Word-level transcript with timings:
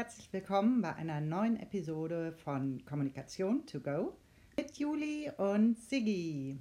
herzlich 0.00 0.32
willkommen 0.32 0.80
bei 0.80 0.94
einer 0.94 1.20
neuen 1.20 1.58
Episode 1.58 2.32
von 2.32 2.82
Kommunikation 2.86 3.66
to 3.66 3.80
go 3.80 4.16
mit 4.56 4.78
Juli 4.78 5.30
und 5.36 5.78
Siggi. 5.78 6.58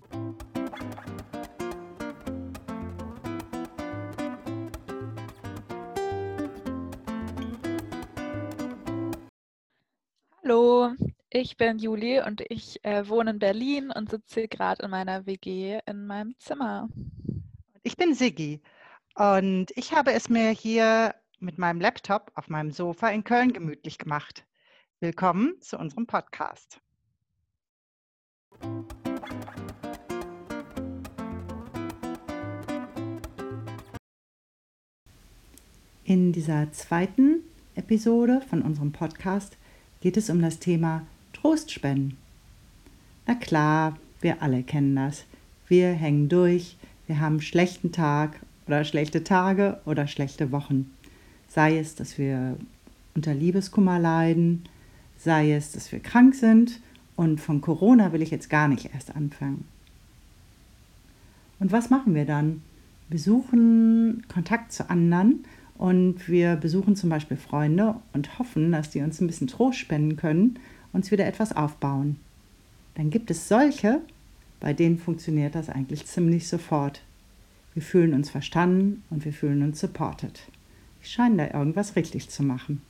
Hallo, 10.43 10.91
ich 11.29 11.55
bin 11.55 11.79
Juli 11.79 12.21
und 12.21 12.43
ich 12.49 12.83
äh, 12.83 13.07
wohne 13.07 13.31
in 13.31 13.39
Berlin 13.39 13.89
und 13.89 14.09
sitze 14.09 14.49
gerade 14.49 14.83
in 14.83 14.91
meiner 14.91 15.25
WG 15.25 15.79
in 15.85 16.07
meinem 16.07 16.37
Zimmer. 16.39 16.89
Ich 17.83 17.95
bin 17.95 18.13
Siggi 18.13 18.61
und 19.15 19.67
ich 19.77 19.93
habe 19.93 20.11
es 20.11 20.27
mir 20.27 20.49
hier 20.49 21.15
mit 21.39 21.57
meinem 21.57 21.79
Laptop 21.79 22.31
auf 22.35 22.49
meinem 22.49 22.71
Sofa 22.71 23.09
in 23.09 23.23
Köln 23.23 23.53
gemütlich 23.53 23.97
gemacht. 23.97 24.45
Willkommen 24.99 25.53
zu 25.61 25.77
unserem 25.77 26.05
Podcast. 26.05 26.81
In 36.03 36.33
dieser 36.33 36.71
zweiten 36.71 37.43
Episode 37.75 38.41
von 38.49 38.61
unserem 38.61 38.91
Podcast 38.91 39.57
geht 40.01 40.17
es 40.17 40.29
um 40.29 40.41
das 40.41 40.59
Thema 40.59 41.05
Trostspenden. 41.33 42.17
Na 43.27 43.35
klar, 43.35 43.97
wir 44.19 44.41
alle 44.41 44.63
kennen 44.63 44.95
das. 44.95 45.25
Wir 45.67 45.91
hängen 45.93 46.27
durch, 46.27 46.77
wir 47.07 47.19
haben 47.19 47.33
einen 47.33 47.41
schlechten 47.41 47.91
Tag 47.91 48.39
oder 48.67 48.83
schlechte 48.83 49.23
Tage 49.23 49.79
oder 49.85 50.07
schlechte 50.07 50.51
Wochen. 50.51 50.91
Sei 51.49 51.77
es, 51.77 51.95
dass 51.95 52.17
wir 52.17 52.57
unter 53.15 53.33
Liebeskummer 53.33 53.99
leiden, 53.99 54.63
sei 55.17 55.53
es, 55.53 55.71
dass 55.71 55.91
wir 55.91 55.99
krank 55.99 56.35
sind 56.35 56.79
und 57.15 57.41
von 57.41 57.59
Corona 57.59 58.13
will 58.13 58.21
ich 58.21 58.31
jetzt 58.31 58.49
gar 58.49 58.67
nicht 58.67 58.93
erst 58.93 59.15
anfangen. 59.15 59.65
Und 61.59 61.71
was 61.71 61.89
machen 61.89 62.15
wir 62.15 62.25
dann? 62.25 62.61
Wir 63.09 63.19
suchen 63.19 64.23
Kontakt 64.31 64.71
zu 64.71 64.89
anderen 64.89 65.43
und 65.77 66.29
wir 66.29 66.55
besuchen 66.55 66.95
zum 66.95 67.09
Beispiel 67.09 67.37
Freunde 67.37 67.95
und 68.13 68.39
hoffen, 68.39 68.71
dass 68.71 68.91
die 68.91 69.01
uns 69.01 69.19
ein 69.19 69.27
bisschen 69.27 69.47
Trost 69.47 69.79
spenden 69.79 70.15
können, 70.15 70.59
uns 70.93 71.11
wieder 71.11 71.25
etwas 71.25 71.55
aufbauen. 71.55 72.17
Dann 72.95 73.09
gibt 73.09 73.31
es 73.31 73.47
solche, 73.47 74.01
bei 74.59 74.73
denen 74.73 74.97
funktioniert 74.97 75.55
das 75.55 75.69
eigentlich 75.69 76.05
ziemlich 76.05 76.47
sofort. 76.47 77.01
Wir 77.73 77.81
fühlen 77.83 78.13
uns 78.13 78.29
verstanden 78.29 79.03
und 79.09 79.25
wir 79.25 79.33
fühlen 79.33 79.63
uns 79.63 79.79
supported. 79.79 80.41
Ich 81.01 81.11
scheine 81.11 81.37
da 81.37 81.57
irgendwas 81.57 81.95
richtig 81.95 82.29
zu 82.29 82.43
machen. 82.43 82.81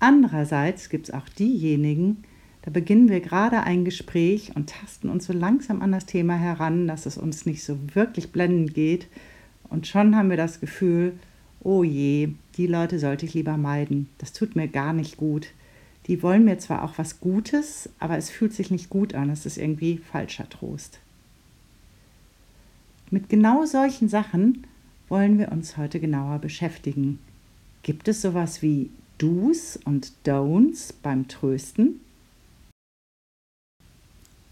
Andererseits 0.00 0.88
gibt 0.88 1.08
es 1.08 1.14
auch 1.14 1.28
diejenigen, 1.28 2.24
da 2.62 2.70
beginnen 2.70 3.08
wir 3.08 3.20
gerade 3.20 3.62
ein 3.64 3.84
Gespräch 3.84 4.52
und 4.54 4.70
tasten 4.70 5.08
uns 5.08 5.26
so 5.26 5.32
langsam 5.32 5.82
an 5.82 5.92
das 5.92 6.06
Thema 6.06 6.34
heran, 6.34 6.86
dass 6.86 7.06
es 7.06 7.18
uns 7.18 7.44
nicht 7.44 7.64
so 7.64 7.78
wirklich 7.94 8.30
blendend 8.30 8.74
geht. 8.74 9.08
Und 9.68 9.86
schon 9.86 10.16
haben 10.16 10.30
wir 10.30 10.36
das 10.36 10.60
Gefühl, 10.60 11.14
oh 11.60 11.82
je, 11.82 12.30
die 12.56 12.66
Leute 12.66 12.98
sollte 12.98 13.26
ich 13.26 13.34
lieber 13.34 13.56
meiden. 13.56 14.08
Das 14.18 14.32
tut 14.32 14.54
mir 14.54 14.68
gar 14.68 14.92
nicht 14.92 15.16
gut. 15.16 15.48
Die 16.06 16.22
wollen 16.22 16.44
mir 16.44 16.58
zwar 16.58 16.82
auch 16.82 16.98
was 16.98 17.20
Gutes, 17.20 17.88
aber 17.98 18.16
es 18.16 18.30
fühlt 18.30 18.52
sich 18.52 18.70
nicht 18.70 18.90
gut 18.90 19.14
an. 19.14 19.30
Es 19.30 19.46
ist 19.46 19.56
irgendwie 19.56 19.98
falscher 19.98 20.48
Trost. 20.48 21.00
Mit 23.10 23.28
genau 23.28 23.66
solchen 23.66 24.08
Sachen 24.08 24.66
wollen 25.12 25.38
wir 25.38 25.52
uns 25.52 25.76
heute 25.76 26.00
genauer 26.00 26.38
beschäftigen. 26.38 27.18
Gibt 27.82 28.08
es 28.08 28.22
sowas 28.22 28.62
wie 28.62 28.88
Do's 29.18 29.78
und 29.84 30.10
Don'ts 30.24 30.94
beim 31.02 31.28
Trösten? 31.28 32.00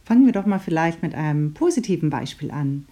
Fangen 0.04 0.26
wir 0.26 0.34
doch 0.34 0.44
mal 0.44 0.58
vielleicht 0.58 1.02
mit 1.02 1.14
einem 1.14 1.54
positiven 1.54 2.10
Beispiel 2.10 2.50
an. 2.50 2.86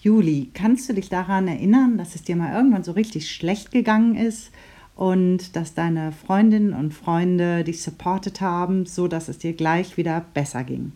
Juli, 0.00 0.50
kannst 0.52 0.88
du 0.88 0.94
dich 0.94 1.10
daran 1.10 1.46
erinnern, 1.46 1.96
dass 1.96 2.16
es 2.16 2.24
dir 2.24 2.34
mal 2.34 2.56
irgendwann 2.56 2.82
so 2.82 2.90
richtig 2.90 3.30
schlecht 3.30 3.70
gegangen 3.70 4.16
ist 4.16 4.50
und 4.96 5.54
dass 5.54 5.74
deine 5.74 6.10
Freundinnen 6.10 6.72
und 6.72 6.92
Freunde 6.92 7.62
dich 7.62 7.84
supportet 7.84 8.40
haben, 8.40 8.84
so 8.84 9.06
dass 9.06 9.28
es 9.28 9.38
dir 9.38 9.52
gleich 9.52 9.96
wieder 9.96 10.26
besser 10.34 10.64
ging? 10.64 10.90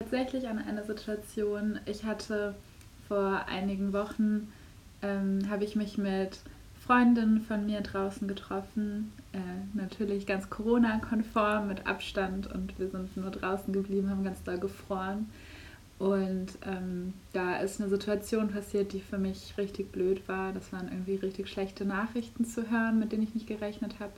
Tatsächlich 0.00 0.46
an 0.46 0.58
eine 0.58 0.84
Situation, 0.84 1.78
ich 1.86 2.04
hatte 2.04 2.54
vor 3.08 3.46
einigen 3.48 3.94
Wochen 3.94 4.48
ähm, 5.04 5.50
habe 5.50 5.64
ich 5.64 5.76
mich 5.76 5.98
mit 5.98 6.38
Freundinnen 6.86 7.40
von 7.40 7.66
mir 7.66 7.80
draußen 7.80 8.26
getroffen. 8.26 9.12
Äh, 9.32 9.38
natürlich 9.74 10.26
ganz 10.26 10.50
Corona-konform 10.50 11.68
mit 11.68 11.86
Abstand 11.86 12.46
und 12.52 12.78
wir 12.78 12.88
sind 12.88 13.16
nur 13.16 13.30
draußen 13.30 13.72
geblieben, 13.72 14.10
haben 14.10 14.24
ganz 14.24 14.42
doll 14.42 14.58
gefroren. 14.58 15.30
Und 15.98 16.48
ähm, 16.66 17.14
da 17.32 17.58
ist 17.60 17.80
eine 17.80 17.88
Situation 17.88 18.48
passiert, 18.48 18.92
die 18.92 19.00
für 19.00 19.18
mich 19.18 19.54
richtig 19.56 19.92
blöd 19.92 20.26
war. 20.28 20.52
Das 20.52 20.72
waren 20.72 20.88
irgendwie 20.88 21.14
richtig 21.14 21.48
schlechte 21.48 21.84
Nachrichten 21.84 22.44
zu 22.44 22.70
hören, 22.70 22.98
mit 22.98 23.12
denen 23.12 23.22
ich 23.22 23.34
nicht 23.34 23.46
gerechnet 23.46 24.00
habe 24.00 24.12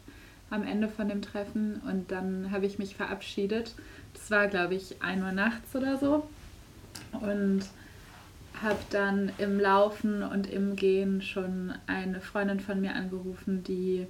am 0.49 0.63
Ende 0.63 0.89
von 0.89 1.09
dem 1.09 1.23
Treffen. 1.23 1.83
Und 1.87 2.11
dann 2.11 2.51
habe 2.51 2.67
ich 2.67 2.79
mich 2.79 2.97
verabschiedet. 2.97 3.75
Das 4.15 4.31
war, 4.31 4.49
glaube 4.49 4.75
ich, 4.75 5.03
1 5.03 5.23
Uhr 5.23 5.33
nachts 5.33 5.77
oder 5.77 5.99
so. 5.99 6.27
Und 7.13 7.63
habe 8.63 8.79
dann 8.91 9.31
im 9.39 9.61
Laufen 9.61 10.23
und 10.23 10.51
im 10.51 10.77
Gehen 10.77 11.23
schon 11.23 11.73
eine 11.87 12.21
Freundin 12.21 12.61
von 12.61 12.81
mir 12.81 12.95
angerufen, 12.95 13.63
die 13.65 14.07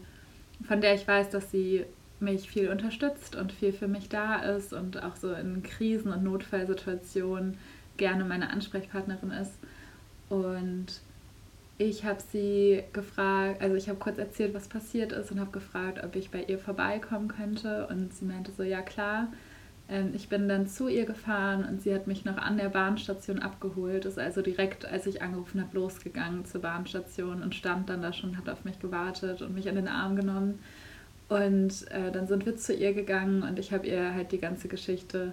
von 0.66 0.80
der 0.80 0.94
ich 0.94 1.06
weiß, 1.06 1.30
dass 1.30 1.50
sie 1.50 1.84
mich 2.18 2.48
viel 2.48 2.70
unterstützt 2.70 3.36
und 3.36 3.52
viel 3.52 3.72
für 3.72 3.88
mich 3.88 4.08
da 4.08 4.36
ist 4.36 4.72
und 4.72 5.02
auch 5.02 5.16
so 5.16 5.32
in 5.32 5.62
Krisen- 5.62 6.12
und 6.12 6.24
Notfallsituationen 6.24 7.58
gerne 7.96 8.24
meine 8.24 8.50
Ansprechpartnerin 8.50 9.30
ist. 9.32 9.52
Und 10.28 10.86
ich 11.78 12.04
habe 12.04 12.20
sie 12.32 12.82
gefragt, 12.92 13.60
also 13.60 13.76
ich 13.76 13.88
habe 13.88 13.98
kurz 13.98 14.18
erzählt, 14.18 14.54
was 14.54 14.68
passiert 14.68 15.12
ist 15.12 15.30
und 15.30 15.40
habe 15.40 15.50
gefragt, 15.50 16.02
ob 16.02 16.16
ich 16.16 16.30
bei 16.30 16.42
ihr 16.42 16.58
vorbeikommen 16.58 17.28
könnte. 17.28 17.86
Und 17.88 18.14
sie 18.14 18.24
meinte 18.24 18.50
so, 18.52 18.62
ja 18.62 18.80
klar. 18.80 19.28
Ähm, 19.88 20.12
ich 20.14 20.28
bin 20.28 20.48
dann 20.48 20.66
zu 20.66 20.88
ihr 20.88 21.04
gefahren 21.04 21.64
und 21.64 21.82
sie 21.82 21.94
hat 21.94 22.06
mich 22.06 22.24
noch 22.24 22.36
an 22.36 22.56
der 22.56 22.68
Bahnstation 22.68 23.40
abgeholt. 23.40 24.04
Ist 24.04 24.18
also 24.18 24.42
direkt, 24.42 24.84
als 24.84 25.06
ich 25.06 25.22
angerufen 25.22 25.60
habe, 25.60 25.76
losgegangen 25.76 26.44
zur 26.44 26.62
Bahnstation 26.62 27.42
und 27.42 27.54
stand 27.54 27.88
dann 27.88 28.02
da 28.02 28.12
schon, 28.12 28.36
hat 28.36 28.48
auf 28.48 28.64
mich 28.64 28.78
gewartet 28.78 29.42
und 29.42 29.54
mich 29.54 29.68
an 29.68 29.76
den 29.76 29.88
Arm 29.88 30.16
genommen. 30.16 30.58
Und 31.28 31.90
äh, 31.90 32.12
dann 32.12 32.26
sind 32.26 32.46
wir 32.46 32.56
zu 32.56 32.74
ihr 32.74 32.94
gegangen 32.94 33.42
und 33.42 33.58
ich 33.58 33.72
habe 33.72 33.86
ihr 33.86 34.14
halt 34.14 34.30
die 34.30 34.38
ganze 34.38 34.68
Geschichte 34.68 35.32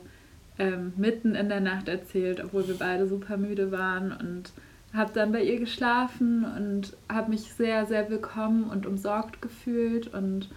ähm, 0.58 0.94
mitten 0.98 1.36
in 1.36 1.50
der 1.50 1.62
Nacht 1.62 1.88
erzählt, 1.88 2.44
obwohl 2.44 2.68
wir 2.68 2.78
beide 2.78 3.08
super 3.08 3.38
müde 3.38 3.72
waren 3.72 4.12
und 4.12 4.52
habe 4.94 5.12
dann 5.14 5.32
bei 5.32 5.44
ihr 5.44 5.60
geschlafen 5.60 6.46
und 6.46 6.96
habe 7.12 7.32
mich 7.32 7.54
sehr, 7.54 7.86
sehr 7.86 8.10
willkommen 8.10 8.70
und 8.70 8.86
umsorgt 8.86 9.42
gefühlt 9.42 10.14
und 10.14 10.50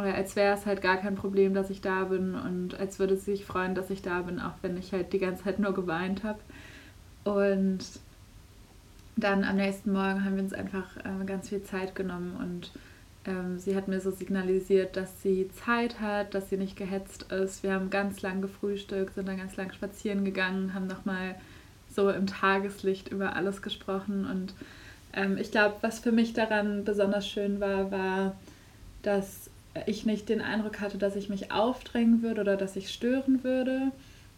als 0.00 0.36
wäre 0.36 0.54
es 0.54 0.66
halt 0.66 0.82
gar 0.82 0.96
kein 0.96 1.14
Problem, 1.14 1.54
dass 1.54 1.70
ich 1.70 1.80
da 1.80 2.04
bin 2.04 2.34
und 2.34 2.78
als 2.78 2.98
würde 2.98 3.16
sie 3.16 3.32
sich 3.32 3.44
freuen, 3.44 3.74
dass 3.74 3.90
ich 3.90 4.02
da 4.02 4.22
bin, 4.22 4.40
auch 4.40 4.54
wenn 4.62 4.76
ich 4.76 4.92
halt 4.92 5.12
die 5.12 5.18
ganze 5.18 5.44
Zeit 5.44 5.58
nur 5.58 5.74
geweint 5.74 6.22
habe. 6.22 6.38
Und 7.24 7.80
dann 9.16 9.44
am 9.44 9.56
nächsten 9.56 9.92
Morgen 9.92 10.24
haben 10.24 10.36
wir 10.36 10.42
uns 10.42 10.52
einfach 10.52 10.96
äh, 10.98 11.24
ganz 11.24 11.48
viel 11.48 11.62
Zeit 11.62 11.94
genommen 11.94 12.36
und 12.38 12.70
ähm, 13.26 13.58
sie 13.58 13.74
hat 13.74 13.88
mir 13.88 14.00
so 14.00 14.10
signalisiert, 14.10 14.96
dass 14.96 15.22
sie 15.22 15.50
Zeit 15.64 16.00
hat, 16.00 16.34
dass 16.34 16.50
sie 16.50 16.56
nicht 16.56 16.76
gehetzt 16.76 17.32
ist. 17.32 17.62
Wir 17.62 17.72
haben 17.72 17.90
ganz 17.90 18.22
lang 18.22 18.42
gefrühstückt, 18.42 19.14
sind 19.14 19.26
dann 19.26 19.38
ganz 19.38 19.56
lang 19.56 19.72
spazieren 19.72 20.24
gegangen, 20.24 20.74
haben 20.74 20.86
nochmal 20.86 21.34
so 21.94 22.10
im 22.10 22.26
Tageslicht 22.26 23.08
über 23.08 23.34
alles 23.34 23.62
gesprochen. 23.62 24.26
Und 24.26 24.54
ähm, 25.12 25.38
ich 25.38 25.50
glaube, 25.50 25.76
was 25.80 25.98
für 25.98 26.12
mich 26.12 26.34
daran 26.34 26.84
besonders 26.84 27.28
schön 27.28 27.58
war, 27.58 27.90
war, 27.90 28.36
dass 29.02 29.45
ich 29.86 30.06
nicht 30.06 30.28
den 30.28 30.40
Eindruck 30.40 30.80
hatte, 30.80 30.98
dass 30.98 31.16
ich 31.16 31.28
mich 31.28 31.52
aufdrängen 31.52 32.22
würde 32.22 32.40
oder 32.40 32.56
dass 32.56 32.76
ich 32.76 32.90
stören 32.90 33.44
würde, 33.44 33.92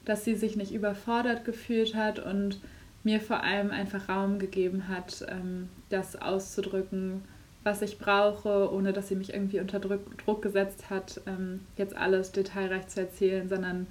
dass 0.05 0.25
sie 0.25 0.35
sich 0.35 0.57
nicht 0.57 0.73
überfordert 0.73 1.45
gefühlt 1.45 1.95
hat 1.95 2.19
und 2.19 2.61
mir 3.05 3.21
vor 3.21 3.43
allem 3.43 3.71
einfach 3.71 4.09
Raum 4.09 4.39
gegeben 4.39 4.89
hat, 4.89 5.25
ähm, 5.29 5.69
das 5.89 6.21
auszudrücken, 6.21 7.23
was 7.63 7.83
ich 7.83 7.99
brauche, 7.99 8.73
ohne 8.73 8.93
dass 8.93 9.09
sie 9.09 9.17
mich 9.17 9.33
irgendwie 9.33 9.61
unter 9.61 9.81
Druck, 9.81 10.43
gesetzt 10.43 10.91
hat, 10.91 11.21
ähm, 11.27 11.61
jetzt 11.77 11.97
alles 11.97 12.33
detailreich 12.33 12.89
zu 12.89 13.01
erzählen, 13.01 13.49
sondern 13.49 13.87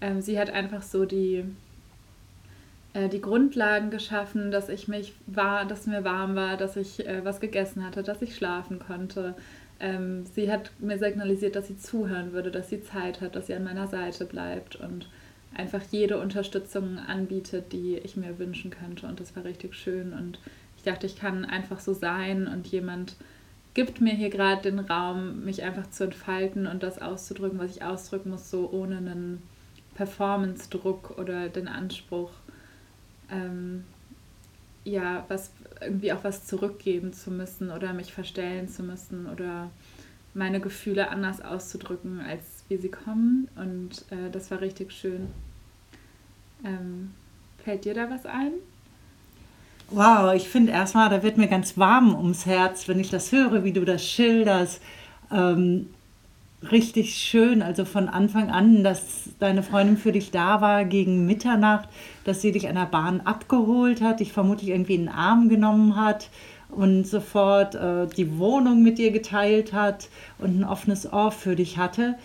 ähm, 0.00 0.20
sie 0.20 0.38
hat 0.38 0.50
einfach 0.50 0.82
so 0.82 1.04
die, 1.04 1.44
äh, 2.92 3.08
die 3.08 3.20
Grundlagen 3.20 3.90
geschaffen, 3.90 4.50
dass 4.50 4.68
ich 4.68 4.88
mich 4.88 5.14
war, 5.26 5.64
dass 5.64 5.86
mir 5.86 6.04
warm 6.04 6.36
war, 6.36 6.56
dass 6.56 6.76
ich 6.76 7.06
äh, 7.06 7.24
was 7.24 7.40
gegessen 7.40 7.84
hatte, 7.84 8.02
dass 8.02 8.22
ich 8.22 8.36
schlafen 8.36 8.78
konnte, 8.78 9.34
ähm, 9.80 10.24
sie 10.26 10.50
hat 10.50 10.70
mir 10.78 10.98
signalisiert, 10.98 11.56
dass 11.56 11.68
sie 11.68 11.78
zuhören 11.78 12.32
würde, 12.32 12.50
dass 12.50 12.70
sie 12.70 12.82
Zeit 12.82 13.20
hat, 13.20 13.36
dass 13.36 13.46
sie 13.46 13.54
an 13.54 13.64
meiner 13.64 13.88
Seite 13.88 14.24
bleibt 14.24 14.76
und 14.76 15.08
einfach 15.54 15.82
jede 15.90 16.18
Unterstützung 16.18 16.98
anbietet, 16.98 17.72
die 17.72 17.96
ich 17.96 18.16
mir 18.16 18.38
wünschen 18.38 18.70
könnte. 18.70 19.06
Und 19.06 19.20
das 19.20 19.36
war 19.36 19.44
richtig 19.44 19.74
schön. 19.74 20.12
Und 20.12 20.38
ich 20.76 20.82
dachte, 20.82 21.06
ich 21.06 21.16
kann 21.16 21.44
einfach 21.44 21.80
so 21.80 21.92
sein 21.92 22.46
und 22.46 22.66
jemand 22.66 23.16
gibt 23.74 24.00
mir 24.00 24.14
hier 24.14 24.30
gerade 24.30 24.62
den 24.62 24.78
Raum, 24.78 25.44
mich 25.44 25.62
einfach 25.62 25.90
zu 25.90 26.04
entfalten 26.04 26.66
und 26.66 26.82
das 26.82 27.00
auszudrücken, 27.00 27.58
was 27.58 27.76
ich 27.76 27.82
ausdrücken 27.82 28.30
muss, 28.30 28.50
so 28.50 28.70
ohne 28.70 28.96
einen 28.96 29.42
Performance-Druck 29.94 31.18
oder 31.18 31.48
den 31.50 31.68
Anspruch, 31.68 32.30
ähm, 33.30 33.84
ja, 34.84 35.24
was 35.28 35.50
irgendwie 35.80 36.12
auch 36.12 36.24
was 36.24 36.46
zurückgeben 36.46 37.12
zu 37.12 37.30
müssen 37.30 37.70
oder 37.70 37.92
mich 37.92 38.12
verstellen 38.12 38.68
zu 38.68 38.82
müssen 38.82 39.26
oder 39.26 39.70
meine 40.34 40.60
Gefühle 40.60 41.10
anders 41.10 41.40
auszudrücken, 41.40 42.20
als 42.20 42.64
wie 42.68 42.76
sie 42.76 42.90
kommen. 42.90 43.48
Und 43.56 44.04
äh, 44.10 44.30
das 44.30 44.50
war 44.50 44.60
richtig 44.60 44.92
schön. 44.92 45.28
Ähm, 46.64 47.12
fällt 47.64 47.84
dir 47.84 47.94
da 47.94 48.10
was 48.10 48.26
ein? 48.26 48.52
Wow, 49.90 50.34
ich 50.34 50.48
finde 50.48 50.72
erstmal, 50.72 51.08
da 51.10 51.22
wird 51.22 51.36
mir 51.38 51.48
ganz 51.48 51.78
warm 51.78 52.14
ums 52.14 52.44
Herz, 52.44 52.88
wenn 52.88 52.98
ich 52.98 53.08
das 53.08 53.30
höre, 53.30 53.62
wie 53.62 53.72
du 53.72 53.84
das 53.84 54.04
schilderst. 54.04 54.82
Ähm, 55.30 55.88
richtig 56.72 57.14
schön, 57.16 57.62
also 57.62 57.84
von 57.84 58.08
Anfang 58.08 58.50
an, 58.50 58.84
dass 58.84 59.30
deine 59.38 59.62
Freundin 59.62 59.96
für 59.96 60.12
dich 60.12 60.30
da 60.30 60.60
war 60.60 60.84
gegen 60.84 61.26
Mitternacht, 61.26 61.88
dass 62.24 62.42
sie 62.42 62.52
dich 62.52 62.68
an 62.68 62.74
der 62.74 62.86
Bahn 62.86 63.20
abgeholt 63.22 64.00
hat, 64.00 64.20
dich 64.20 64.32
vermutlich 64.32 64.70
irgendwie 64.70 64.94
in 64.94 65.06
den 65.06 65.14
Arm 65.14 65.48
genommen 65.48 65.96
hat 65.96 66.30
und 66.68 67.06
sofort 67.06 67.74
äh, 67.74 68.06
die 68.06 68.38
Wohnung 68.38 68.82
mit 68.82 68.98
dir 68.98 69.10
geteilt 69.10 69.72
hat 69.72 70.08
und 70.38 70.60
ein 70.60 70.64
offenes 70.64 71.12
Ohr 71.12 71.32
für 71.32 71.56
dich 71.56 71.78
hatte. 71.78 72.16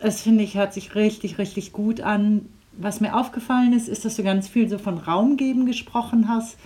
Es 0.00 0.22
finde 0.22 0.44
ich, 0.44 0.56
hört 0.56 0.72
sich 0.72 0.94
richtig, 0.94 1.38
richtig 1.38 1.72
gut 1.72 2.00
an. 2.00 2.46
Was 2.72 3.00
mir 3.00 3.14
aufgefallen 3.14 3.72
ist, 3.72 3.88
ist, 3.88 4.04
dass 4.04 4.16
du 4.16 4.22
ganz 4.22 4.48
viel 4.48 4.68
so 4.68 4.78
von 4.78 4.98
Raum 4.98 5.36
geben 5.36 5.66
gesprochen 5.66 6.28
hast 6.28 6.56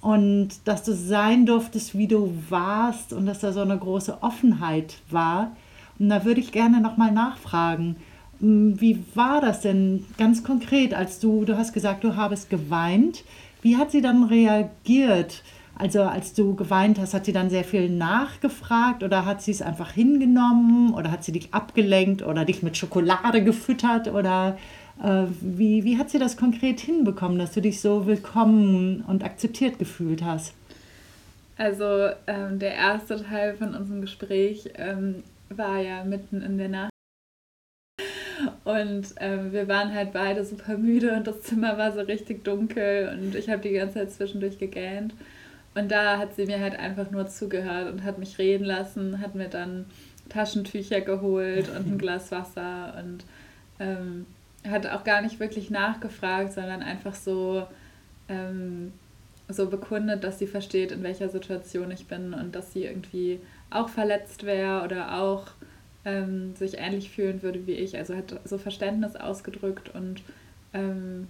und 0.00 0.50
dass 0.66 0.82
du 0.82 0.92
sein 0.92 1.46
durftest, 1.46 1.96
wie 1.96 2.06
du 2.06 2.34
warst 2.50 3.12
und 3.12 3.26
dass 3.26 3.40
da 3.40 3.52
so 3.52 3.60
eine 3.60 3.78
große 3.78 4.22
Offenheit 4.22 4.98
war. 5.10 5.52
Und 5.98 6.08
da 6.08 6.24
würde 6.24 6.40
ich 6.40 6.52
gerne 6.52 6.80
nochmal 6.80 7.12
nachfragen, 7.12 7.96
hm, 8.40 8.80
wie 8.80 9.02
war 9.14 9.40
das 9.40 9.60
denn 9.60 10.04
ganz 10.18 10.42
konkret, 10.42 10.94
als 10.94 11.20
du, 11.20 11.44
du 11.44 11.56
hast 11.56 11.72
gesagt, 11.72 12.04
du 12.04 12.16
habest 12.16 12.50
geweint. 12.50 13.24
Wie 13.62 13.76
hat 13.76 13.90
sie 13.90 14.02
dann 14.02 14.24
reagiert? 14.24 15.42
Also 15.76 16.02
als 16.02 16.34
du 16.34 16.54
geweint 16.54 17.00
hast, 17.00 17.14
hat 17.14 17.24
sie 17.24 17.32
dann 17.32 17.50
sehr 17.50 17.64
viel 17.64 17.88
nachgefragt 17.90 19.02
oder 19.02 19.24
hat 19.24 19.42
sie 19.42 19.50
es 19.50 19.60
einfach 19.60 19.90
hingenommen 19.90 20.94
oder 20.94 21.10
hat 21.10 21.24
sie 21.24 21.32
dich 21.32 21.52
abgelenkt 21.52 22.22
oder 22.22 22.44
dich 22.44 22.62
mit 22.62 22.76
Schokolade 22.76 23.42
gefüttert 23.42 24.08
oder 24.08 24.56
äh, 25.02 25.24
wie, 25.40 25.82
wie 25.84 25.98
hat 25.98 26.10
sie 26.10 26.20
das 26.20 26.36
konkret 26.36 26.78
hinbekommen, 26.78 27.38
dass 27.38 27.52
du 27.52 27.60
dich 27.60 27.80
so 27.80 28.06
willkommen 28.06 29.02
und 29.08 29.24
akzeptiert 29.24 29.80
gefühlt 29.80 30.22
hast? 30.22 30.54
Also 31.56 32.08
ähm, 32.26 32.58
der 32.58 32.74
erste 32.74 33.22
Teil 33.22 33.54
von 33.54 33.74
unserem 33.74 34.00
Gespräch 34.00 34.70
ähm, 34.76 35.24
war 35.58 35.80
ja 35.80 36.04
mitten 36.04 36.42
in 36.42 36.58
der 36.58 36.68
Nacht. 36.68 36.90
Und 38.64 39.14
ähm, 39.20 39.52
wir 39.52 39.68
waren 39.68 39.94
halt 39.94 40.12
beide 40.12 40.44
super 40.44 40.76
müde 40.76 41.14
und 41.14 41.26
das 41.26 41.42
Zimmer 41.42 41.78
war 41.78 41.92
so 41.92 42.00
richtig 42.00 42.44
dunkel 42.44 43.10
und 43.12 43.34
ich 43.34 43.48
habe 43.48 43.62
die 43.62 43.74
ganze 43.74 43.94
Zeit 43.94 44.12
zwischendurch 44.12 44.58
gegähnt. 44.58 45.14
Und 45.74 45.90
da 45.90 46.18
hat 46.18 46.34
sie 46.34 46.46
mir 46.46 46.60
halt 46.60 46.78
einfach 46.78 47.10
nur 47.10 47.26
zugehört 47.26 47.92
und 47.92 48.04
hat 48.04 48.18
mich 48.18 48.38
reden 48.38 48.64
lassen, 48.64 49.20
hat 49.20 49.34
mir 49.34 49.48
dann 49.48 49.86
Taschentücher 50.28 51.00
geholt 51.00 51.68
und 51.68 51.86
ein 51.86 51.98
Glas 51.98 52.30
Wasser 52.30 52.94
und 52.98 53.24
ähm, 53.80 54.26
hat 54.68 54.86
auch 54.86 55.04
gar 55.04 55.20
nicht 55.20 55.40
wirklich 55.40 55.70
nachgefragt, 55.70 56.52
sondern 56.52 56.82
einfach 56.82 57.14
so, 57.14 57.66
ähm, 58.28 58.92
so 59.48 59.68
bekundet, 59.68 60.24
dass 60.24 60.38
sie 60.38 60.46
versteht, 60.46 60.92
in 60.92 61.02
welcher 61.02 61.28
Situation 61.28 61.90
ich 61.90 62.06
bin 62.06 62.32
und 62.34 62.54
dass 62.54 62.72
sie 62.72 62.84
irgendwie 62.84 63.40
auch 63.70 63.88
verletzt 63.88 64.44
wäre 64.44 64.82
oder 64.82 65.20
auch 65.20 65.48
ähm, 66.04 66.54
sich 66.56 66.78
ähnlich 66.78 67.10
fühlen 67.10 67.42
würde 67.42 67.66
wie 67.66 67.72
ich. 67.72 67.96
Also 67.96 68.16
hat 68.16 68.40
so 68.44 68.58
Verständnis 68.58 69.16
ausgedrückt 69.16 69.94
und 69.94 70.22
ähm, 70.72 71.28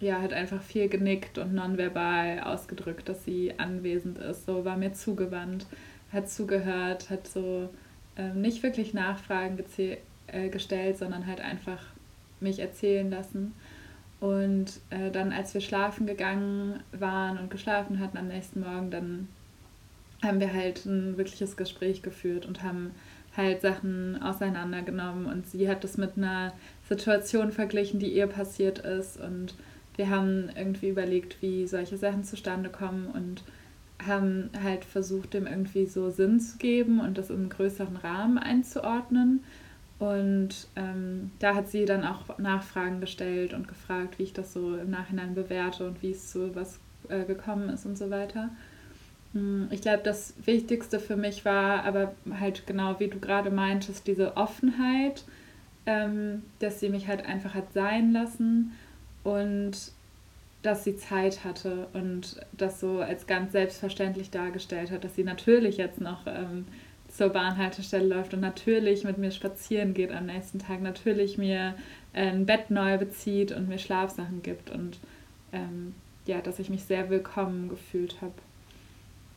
ja, 0.00 0.20
hat 0.20 0.32
einfach 0.32 0.60
viel 0.60 0.88
genickt 0.88 1.38
und 1.38 1.54
nonverbal 1.54 2.40
ausgedrückt, 2.40 3.08
dass 3.08 3.24
sie 3.24 3.54
anwesend 3.58 4.18
ist. 4.18 4.46
So 4.46 4.64
war 4.64 4.76
mir 4.76 4.92
zugewandt, 4.92 5.66
hat 6.12 6.28
zugehört, 6.28 7.08
hat 7.08 7.28
so 7.28 7.70
ähm, 8.16 8.40
nicht 8.40 8.62
wirklich 8.62 8.94
Nachfragen 8.94 9.58
äh, 10.26 10.48
gestellt, 10.48 10.98
sondern 10.98 11.26
halt 11.26 11.40
einfach 11.40 11.80
mich 12.40 12.58
erzählen 12.58 13.08
lassen. 13.10 13.54
Und 14.22 14.78
äh, 14.90 15.10
dann, 15.10 15.32
als 15.32 15.52
wir 15.52 15.60
schlafen 15.60 16.06
gegangen 16.06 16.78
waren 16.92 17.38
und 17.38 17.50
geschlafen 17.50 17.98
hatten 17.98 18.16
am 18.16 18.28
nächsten 18.28 18.60
Morgen, 18.60 18.88
dann 18.92 19.26
haben 20.22 20.38
wir 20.38 20.52
halt 20.52 20.86
ein 20.86 21.16
wirkliches 21.16 21.56
Gespräch 21.56 22.02
geführt 22.02 22.46
und 22.46 22.62
haben 22.62 22.92
halt 23.36 23.62
Sachen 23.62 24.22
auseinandergenommen. 24.22 25.26
Und 25.26 25.48
sie 25.48 25.68
hat 25.68 25.82
das 25.82 25.98
mit 25.98 26.16
einer 26.16 26.52
Situation 26.88 27.50
verglichen, 27.50 27.98
die 27.98 28.12
ihr 28.12 28.28
passiert 28.28 28.78
ist. 28.78 29.18
Und 29.18 29.56
wir 29.96 30.08
haben 30.08 30.50
irgendwie 30.56 30.90
überlegt, 30.90 31.42
wie 31.42 31.66
solche 31.66 31.96
Sachen 31.96 32.22
zustande 32.22 32.70
kommen 32.70 33.08
und 33.08 33.42
haben 34.06 34.50
halt 34.62 34.84
versucht, 34.84 35.34
dem 35.34 35.48
irgendwie 35.48 35.86
so 35.86 36.10
Sinn 36.10 36.38
zu 36.38 36.58
geben 36.58 37.00
und 37.00 37.18
das 37.18 37.30
in 37.30 37.38
einen 37.38 37.48
größeren 37.48 37.96
Rahmen 37.96 38.38
einzuordnen. 38.38 39.42
Und 40.02 40.66
ähm, 40.74 41.30
da 41.38 41.54
hat 41.54 41.68
sie 41.68 41.84
dann 41.84 42.04
auch 42.04 42.36
Nachfragen 42.36 43.00
gestellt 43.00 43.54
und 43.54 43.68
gefragt, 43.68 44.18
wie 44.18 44.24
ich 44.24 44.32
das 44.32 44.52
so 44.52 44.76
im 44.76 44.90
Nachhinein 44.90 45.36
bewerte 45.36 45.86
und 45.86 46.02
wie 46.02 46.10
es 46.10 46.32
zu 46.32 46.56
was 46.56 46.80
äh, 47.08 47.22
gekommen 47.22 47.68
ist 47.68 47.86
und 47.86 47.96
so 47.96 48.10
weiter. 48.10 48.50
Hm, 49.32 49.68
ich 49.70 49.80
glaube, 49.80 50.02
das 50.02 50.34
Wichtigste 50.44 50.98
für 50.98 51.14
mich 51.14 51.44
war 51.44 51.84
aber 51.84 52.16
halt 52.40 52.66
genau, 52.66 52.98
wie 52.98 53.06
du 53.06 53.20
gerade 53.20 53.52
meintest, 53.52 54.08
diese 54.08 54.36
Offenheit, 54.36 55.22
ähm, 55.86 56.42
dass 56.58 56.80
sie 56.80 56.88
mich 56.88 57.06
halt 57.06 57.24
einfach 57.24 57.54
hat 57.54 57.72
sein 57.72 58.12
lassen 58.12 58.72
und 59.22 59.92
dass 60.62 60.82
sie 60.82 60.96
Zeit 60.96 61.44
hatte 61.44 61.86
und 61.92 62.40
das 62.50 62.80
so 62.80 62.98
als 62.98 63.28
ganz 63.28 63.52
selbstverständlich 63.52 64.32
dargestellt 64.32 64.90
hat, 64.90 65.04
dass 65.04 65.14
sie 65.14 65.22
natürlich 65.22 65.76
jetzt 65.76 66.00
noch 66.00 66.26
ähm, 66.26 66.66
zur 67.12 67.28
Bahnhaltestelle 67.28 68.06
läuft 68.06 68.34
und 68.34 68.40
natürlich 68.40 69.04
mit 69.04 69.18
mir 69.18 69.30
spazieren 69.30 69.94
geht 69.94 70.12
am 70.12 70.26
nächsten 70.26 70.58
Tag, 70.58 70.80
natürlich 70.80 71.38
mir 71.38 71.74
äh, 72.12 72.28
ein 72.28 72.46
Bett 72.46 72.70
neu 72.70 72.98
bezieht 72.98 73.52
und 73.52 73.68
mir 73.68 73.78
Schlafsachen 73.78 74.42
gibt 74.42 74.70
und 74.70 74.98
ähm, 75.52 75.94
ja, 76.26 76.40
dass 76.40 76.58
ich 76.58 76.70
mich 76.70 76.84
sehr 76.84 77.10
willkommen 77.10 77.68
gefühlt 77.68 78.16
habe. 78.22 78.32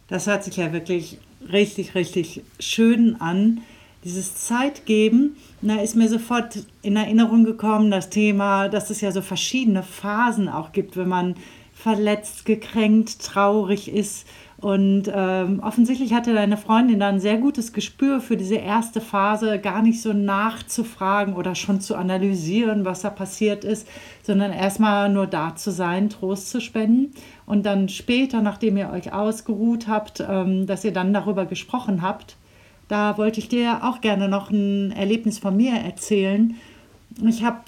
Das 0.08 0.28
hört 0.28 0.44
sich 0.44 0.58
ja 0.58 0.72
wirklich 0.72 1.18
richtig, 1.52 1.96
richtig 1.96 2.44
schön 2.60 3.20
an. 3.20 3.62
Dieses 4.04 4.36
Zeitgeben, 4.36 5.36
da 5.62 5.82
ist 5.82 5.96
mir 5.96 6.08
sofort 6.08 6.60
in 6.84 6.96
Erinnerung 6.96 7.44
gekommen, 7.44 7.90
das 7.90 8.12
Thema, 8.12 8.70
dass 8.70 8.92
es 8.92 9.02
ja 9.02 9.12
so 9.12 9.24
verschiedene 9.24 9.82
Phasen 9.82 10.48
auch 10.48 10.74
gibt, 10.74 10.96
wenn 10.96 11.10
man 11.10 11.36
verletzt, 11.74 12.46
gekränkt, 12.46 13.20
traurig 13.20 13.92
ist 13.92 14.28
und 14.58 15.12
ähm, 15.14 15.60
offensichtlich 15.62 16.14
hatte 16.14 16.34
deine 16.34 16.56
Freundin 16.56 17.00
da 17.00 17.10
ein 17.10 17.20
sehr 17.20 17.38
gutes 17.38 17.74
Gespür 17.74 18.22
für 18.22 18.38
diese 18.38 18.56
erste 18.56 19.02
Phase, 19.02 19.60
gar 19.60 19.82
nicht 19.82 20.02
so 20.02 20.14
nachzufragen 20.14 21.36
oder 21.36 21.56
schon 21.56 21.82
zu 21.82 21.96
analysieren, 21.96 22.86
was 22.86 23.02
da 23.02 23.10
passiert 23.10 23.66
ist, 23.66 23.88
sondern 24.24 24.54
erstmal 24.54 25.10
nur 25.10 25.28
da 25.28 25.56
zu 25.56 25.72
sein, 25.72 26.10
Trost 26.10 26.50
zu 26.50 26.62
spenden. 26.62 27.14
Und 27.46 27.66
dann 27.66 27.90
später, 27.90 28.42
nachdem 28.42 28.78
ihr 28.78 28.92
euch 28.92 29.12
ausgeruht 29.12 29.88
habt, 29.90 30.24
ähm, 30.28 30.66
dass 30.68 30.86
ihr 30.86 30.94
dann 30.94 31.14
darüber 31.14 31.46
gesprochen 31.46 32.02
habt, 32.02 32.38
da 32.88 33.18
wollte 33.18 33.40
ich 33.40 33.50
dir 33.50 33.84
auch 33.84 34.00
gerne 34.00 34.30
noch 34.30 34.52
ein 34.52 34.92
Erlebnis 34.92 35.38
von 35.38 35.58
mir 35.58 35.74
erzählen. 35.74 36.56
Ich 37.28 37.44
habe 37.44 37.60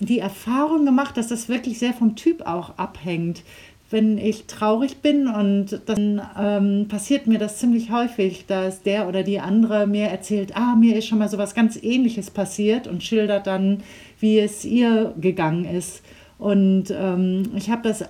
die 0.00 0.18
Erfahrung 0.18 0.84
gemacht, 0.84 1.16
dass 1.16 1.28
das 1.28 1.48
wirklich 1.48 1.78
sehr 1.78 1.92
vom 1.92 2.16
Typ 2.16 2.46
auch 2.46 2.78
abhängt 2.78 3.42
wenn 3.90 4.18
ich 4.18 4.46
traurig 4.46 5.02
bin 5.02 5.28
und 5.28 5.80
dann 5.86 6.20
ähm, 6.38 6.88
passiert 6.88 7.26
mir 7.26 7.38
das 7.38 7.58
ziemlich 7.58 7.90
häufig, 7.90 8.46
dass 8.46 8.82
der 8.82 9.08
oder 9.08 9.22
die 9.22 9.40
andere 9.40 9.86
mir 9.86 10.06
erzählt, 10.06 10.56
ah, 10.56 10.74
mir 10.74 10.96
ist 10.96 11.06
schon 11.06 11.18
mal 11.18 11.28
sowas 11.28 11.54
ganz 11.54 11.78
ähnliches 11.80 12.30
passiert 12.30 12.86
und 12.86 13.02
schildert 13.02 13.46
dann, 13.46 13.82
wie 14.20 14.38
es 14.38 14.64
ihr 14.64 15.14
gegangen 15.20 15.64
ist. 15.64 16.02
Und 16.38 16.86
ähm, 16.90 17.52
ich 17.54 17.70
habe 17.70 17.82
das 17.82 18.04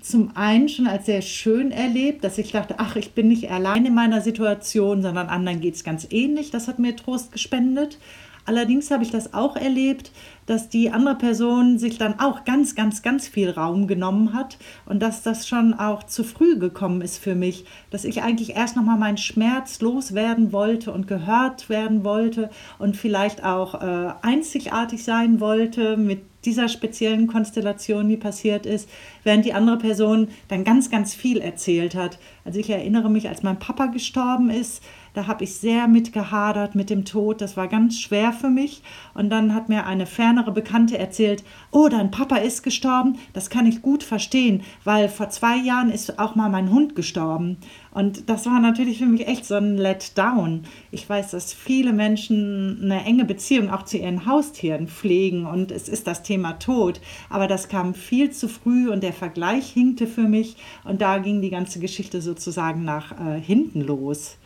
zum 0.00 0.30
einen 0.36 0.68
schon 0.68 0.86
als 0.86 1.06
sehr 1.06 1.20
schön 1.20 1.72
erlebt, 1.72 2.22
dass 2.22 2.38
ich 2.38 2.52
dachte, 2.52 2.76
ach, 2.78 2.94
ich 2.94 3.12
bin 3.12 3.26
nicht 3.26 3.50
allein 3.50 3.84
in 3.84 3.94
meiner 3.94 4.20
Situation, 4.20 5.02
sondern 5.02 5.26
anderen 5.26 5.60
geht 5.60 5.74
es 5.74 5.82
ganz 5.82 6.06
ähnlich. 6.10 6.52
Das 6.52 6.68
hat 6.68 6.78
mir 6.78 6.94
Trost 6.94 7.32
gespendet. 7.32 7.98
Allerdings 8.46 8.90
habe 8.90 9.02
ich 9.02 9.10
das 9.10 9.34
auch 9.34 9.56
erlebt, 9.56 10.12
dass 10.46 10.68
die 10.68 10.90
andere 10.90 11.16
Person 11.16 11.78
sich 11.78 11.98
dann 11.98 12.20
auch 12.20 12.44
ganz, 12.44 12.74
ganz, 12.74 13.02
ganz 13.02 13.26
viel 13.26 13.50
Raum 13.50 13.88
genommen 13.88 14.32
hat 14.32 14.56
und 14.86 15.00
dass 15.00 15.22
das 15.22 15.48
schon 15.48 15.74
auch 15.74 16.04
zu 16.04 16.22
früh 16.22 16.56
gekommen 16.56 17.00
ist 17.02 17.18
für 17.18 17.34
mich, 17.34 17.64
dass 17.90 18.04
ich 18.04 18.22
eigentlich 18.22 18.54
erst 18.54 18.76
nochmal 18.76 18.98
meinen 18.98 19.18
Schmerz 19.18 19.80
loswerden 19.80 20.52
wollte 20.52 20.92
und 20.92 21.08
gehört 21.08 21.68
werden 21.68 22.04
wollte 22.04 22.50
und 22.78 22.96
vielleicht 22.96 23.44
auch 23.44 23.74
äh, 23.74 24.12
einzigartig 24.22 25.02
sein 25.02 25.40
wollte 25.40 25.96
mit 25.96 26.20
dieser 26.44 26.68
speziellen 26.68 27.26
Konstellation, 27.26 28.08
die 28.08 28.16
passiert 28.16 28.66
ist, 28.66 28.88
während 29.24 29.44
die 29.44 29.52
andere 29.52 29.78
Person 29.78 30.28
dann 30.46 30.62
ganz, 30.62 30.90
ganz 30.90 31.12
viel 31.12 31.38
erzählt 31.38 31.96
hat. 31.96 32.18
Also 32.44 32.60
ich 32.60 32.70
erinnere 32.70 33.10
mich, 33.10 33.28
als 33.28 33.42
mein 33.42 33.58
Papa 33.58 33.86
gestorben 33.86 34.48
ist, 34.48 34.80
da 35.16 35.26
habe 35.26 35.44
ich 35.44 35.54
sehr 35.54 35.88
mitgehadert 35.88 36.74
mit 36.74 36.90
dem 36.90 37.06
Tod. 37.06 37.40
Das 37.40 37.56
war 37.56 37.68
ganz 37.68 37.98
schwer 37.98 38.32
für 38.32 38.50
mich. 38.50 38.82
Und 39.14 39.30
dann 39.30 39.54
hat 39.54 39.70
mir 39.70 39.86
eine 39.86 40.04
fernere 40.04 40.52
Bekannte 40.52 40.98
erzählt, 40.98 41.42
oh, 41.70 41.88
dein 41.88 42.10
Papa 42.10 42.36
ist 42.36 42.62
gestorben. 42.62 43.16
Das 43.32 43.48
kann 43.48 43.64
ich 43.64 43.80
gut 43.80 44.02
verstehen, 44.02 44.62
weil 44.84 45.08
vor 45.08 45.30
zwei 45.30 45.56
Jahren 45.56 45.90
ist 45.90 46.18
auch 46.18 46.34
mal 46.34 46.50
mein 46.50 46.70
Hund 46.70 46.94
gestorben. 46.94 47.56
Und 47.92 48.28
das 48.28 48.44
war 48.44 48.60
natürlich 48.60 48.98
für 48.98 49.06
mich 49.06 49.26
echt 49.26 49.46
so 49.46 49.54
ein 49.54 49.78
Letdown. 49.78 50.64
Ich 50.90 51.08
weiß, 51.08 51.30
dass 51.30 51.54
viele 51.54 51.94
Menschen 51.94 52.78
eine 52.82 53.02
enge 53.06 53.24
Beziehung 53.24 53.70
auch 53.70 53.84
zu 53.84 53.96
ihren 53.96 54.26
Haustieren 54.26 54.86
pflegen 54.86 55.46
und 55.46 55.72
es 55.72 55.88
ist 55.88 56.06
das 56.06 56.22
Thema 56.22 56.58
Tod. 56.58 57.00
Aber 57.30 57.46
das 57.46 57.68
kam 57.68 57.94
viel 57.94 58.32
zu 58.32 58.48
früh 58.48 58.90
und 58.90 59.02
der 59.02 59.14
Vergleich 59.14 59.70
hinkte 59.70 60.06
für 60.06 60.28
mich 60.28 60.56
und 60.84 61.00
da 61.00 61.16
ging 61.16 61.40
die 61.40 61.48
ganze 61.48 61.78
Geschichte 61.78 62.20
sozusagen 62.20 62.84
nach 62.84 63.12
äh, 63.18 63.40
hinten 63.40 63.80
los 63.80 64.36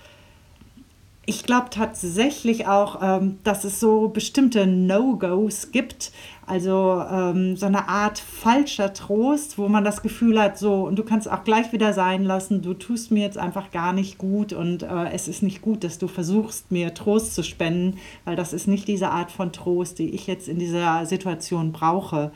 ich 1.31 1.45
glaube 1.45 1.69
tatsächlich 1.71 2.67
auch, 2.67 2.99
ähm, 3.01 3.39
dass 3.45 3.63
es 3.63 3.79
so 3.79 4.09
bestimmte 4.09 4.67
No-Gos 4.67 5.71
gibt. 5.71 6.11
Also 6.45 7.05
ähm, 7.09 7.55
so 7.55 7.67
eine 7.67 7.89
Art 7.89 8.19
falscher 8.19 8.93
Trost, 8.93 9.57
wo 9.57 9.69
man 9.69 9.85
das 9.85 10.03
Gefühl 10.03 10.43
hat, 10.43 10.59
so, 10.59 10.83
und 10.83 10.99
du 10.99 11.05
kannst 11.05 11.31
auch 11.31 11.45
gleich 11.45 11.73
wieder 11.73 11.93
sein 11.93 12.25
lassen, 12.25 12.63
du 12.63 12.75
tust 12.75 13.13
mir 13.13 13.23
jetzt 13.23 13.39
einfach 13.39 13.71
gar 13.71 13.93
nicht 13.93 14.19
gut 14.19 14.53
und 14.53 14.83
äh, 14.83 15.11
es 15.13 15.29
ist 15.29 15.45
nicht 15.45 15.63
gut, 15.63 15.85
dass 15.85 15.99
du 15.99 16.09
versuchst, 16.09 16.73
mir 16.73 16.95
Trost 16.95 17.37
zu 17.37 17.45
spenden, 17.45 17.99
weil 18.25 18.35
das 18.35 18.53
ist 18.53 18.67
nicht 18.67 18.89
diese 18.89 19.11
Art 19.11 19.31
von 19.31 19.53
Trost, 19.53 20.01
die 20.01 20.11
ich 20.11 20.27
jetzt 20.27 20.49
in 20.49 20.59
dieser 20.59 21.07
Situation 21.07 21.71
brauche. 21.71 22.33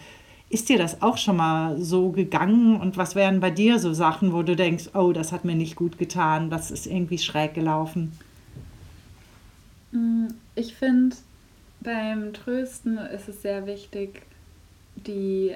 Ist 0.50 0.68
dir 0.68 0.78
das 0.78 1.02
auch 1.02 1.16
schon 1.16 1.36
mal 1.36 1.82
so 1.82 2.10
gegangen? 2.10 2.80
Und 2.80 2.96
was 2.96 3.16
wären 3.16 3.40
bei 3.40 3.50
dir 3.50 3.80
so 3.80 3.92
Sachen, 3.92 4.32
wo 4.32 4.44
du 4.44 4.54
denkst, 4.54 4.90
oh, 4.94 5.10
das 5.10 5.32
hat 5.32 5.44
mir 5.44 5.56
nicht 5.56 5.74
gut 5.74 5.98
getan, 5.98 6.48
das 6.48 6.70
ist 6.70 6.86
irgendwie 6.86 7.18
schräg 7.18 7.54
gelaufen? 7.54 8.12
Mm, 9.94 10.28
ich 10.54 10.74
finde, 10.74 11.16
beim 11.80 12.32
Trösten 12.34 12.98
ist 12.98 13.28
es 13.28 13.42
sehr 13.42 13.66
wichtig, 13.66 14.22
die, 14.96 15.54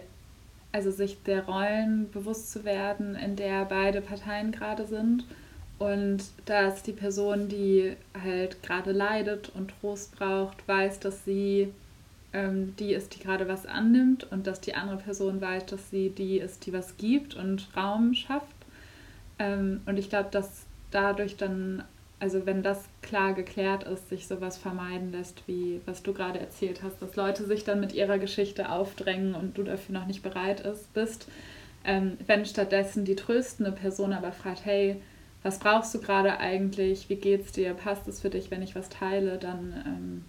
also 0.73 0.91
sich 0.91 1.23
der 1.25 1.45
Rollen 1.45 2.11
bewusst 2.11 2.53
zu 2.53 2.65
werden, 2.65 3.15
in 3.17 3.37
der 3.37 3.65
beide 3.65 4.01
Parteien 4.01 4.53
gerade 4.53 4.87
sind. 4.87 5.25
Und 5.79 6.25
dass 6.47 6.83
die 6.83 6.93
Person, 6.93 7.49
die 7.49 7.97
halt 8.21 8.63
gerade 8.63 8.93
leidet 8.93 9.51
und 9.55 9.73
Trost 9.81 10.17
braucht, 10.17 10.67
weiß, 10.67 10.99
dass 11.01 11.25
sie 11.25 11.73
ähm, 12.33 12.75
die 12.77 12.95
ist, 12.95 13.15
die 13.15 13.21
gerade 13.21 13.49
was 13.49 13.65
annimmt 13.65 14.31
und 14.31 14.47
dass 14.47 14.61
die 14.61 14.75
andere 14.75 14.99
Person 14.99 15.41
weiß, 15.41 15.67
dass 15.67 15.91
sie 15.91 16.11
die 16.11 16.39
ist, 16.39 16.67
die 16.67 16.73
was 16.73 16.97
gibt 16.97 17.35
und 17.35 17.69
Raum 17.77 18.15
schafft. 18.15 18.47
Ähm, 19.39 19.83
und 19.87 19.99
ich 19.99 20.09
glaube, 20.09 20.31
dass 20.31 20.67
dadurch 20.91 21.37
dann 21.37 21.85
also 22.21 22.47
wenn 22.47 22.63
das 22.63 22.85
klar 23.01 23.33
geklärt 23.33 23.85
ist, 23.85 24.09
sich 24.09 24.27
sowas 24.27 24.59
vermeiden 24.59 25.13
lässt, 25.13 25.47
wie 25.47 25.81
was 25.87 26.03
du 26.03 26.13
gerade 26.13 26.41
erzählt 26.41 26.83
hast, 26.83 27.01
dass 27.01 27.17
Leute 27.17 27.45
sich 27.47 27.65
dann 27.65 27.81
mit 27.81 27.93
ihrer 27.95 28.19
Geschichte 28.19 28.71
aufdrängen 28.71 29.35
und 29.35 29.57
du 29.57 29.63
dafür 29.63 29.95
noch 29.95 30.07
nicht 30.07 30.23
bereit 30.23 30.61
ist, 30.61 30.93
bist. 30.95 31.29
Ähm, 31.85 32.19
wenn 32.27 32.45
stattdessen 32.45 33.05
die 33.05 33.15
tröstende 33.15 33.71
Person 33.71 34.13
aber 34.13 34.33
fragt, 34.33 34.65
hey, 34.65 35.01
was 35.45 35.61
brauchst 35.61 35.95
du 35.95 36.01
gerade 36.01 36.39
eigentlich? 36.39 37.09
Wie 37.09 37.17
geht's 37.17 37.53
dir? 37.53 37.73
Passt 37.75 38.09
es 38.09 38.21
für 38.21 38.31
dich, 38.31 38.51
wenn 38.51 38.63
ich 38.63 38.75
was 38.75 38.89
teile? 38.89 39.39
Dann 39.39 40.25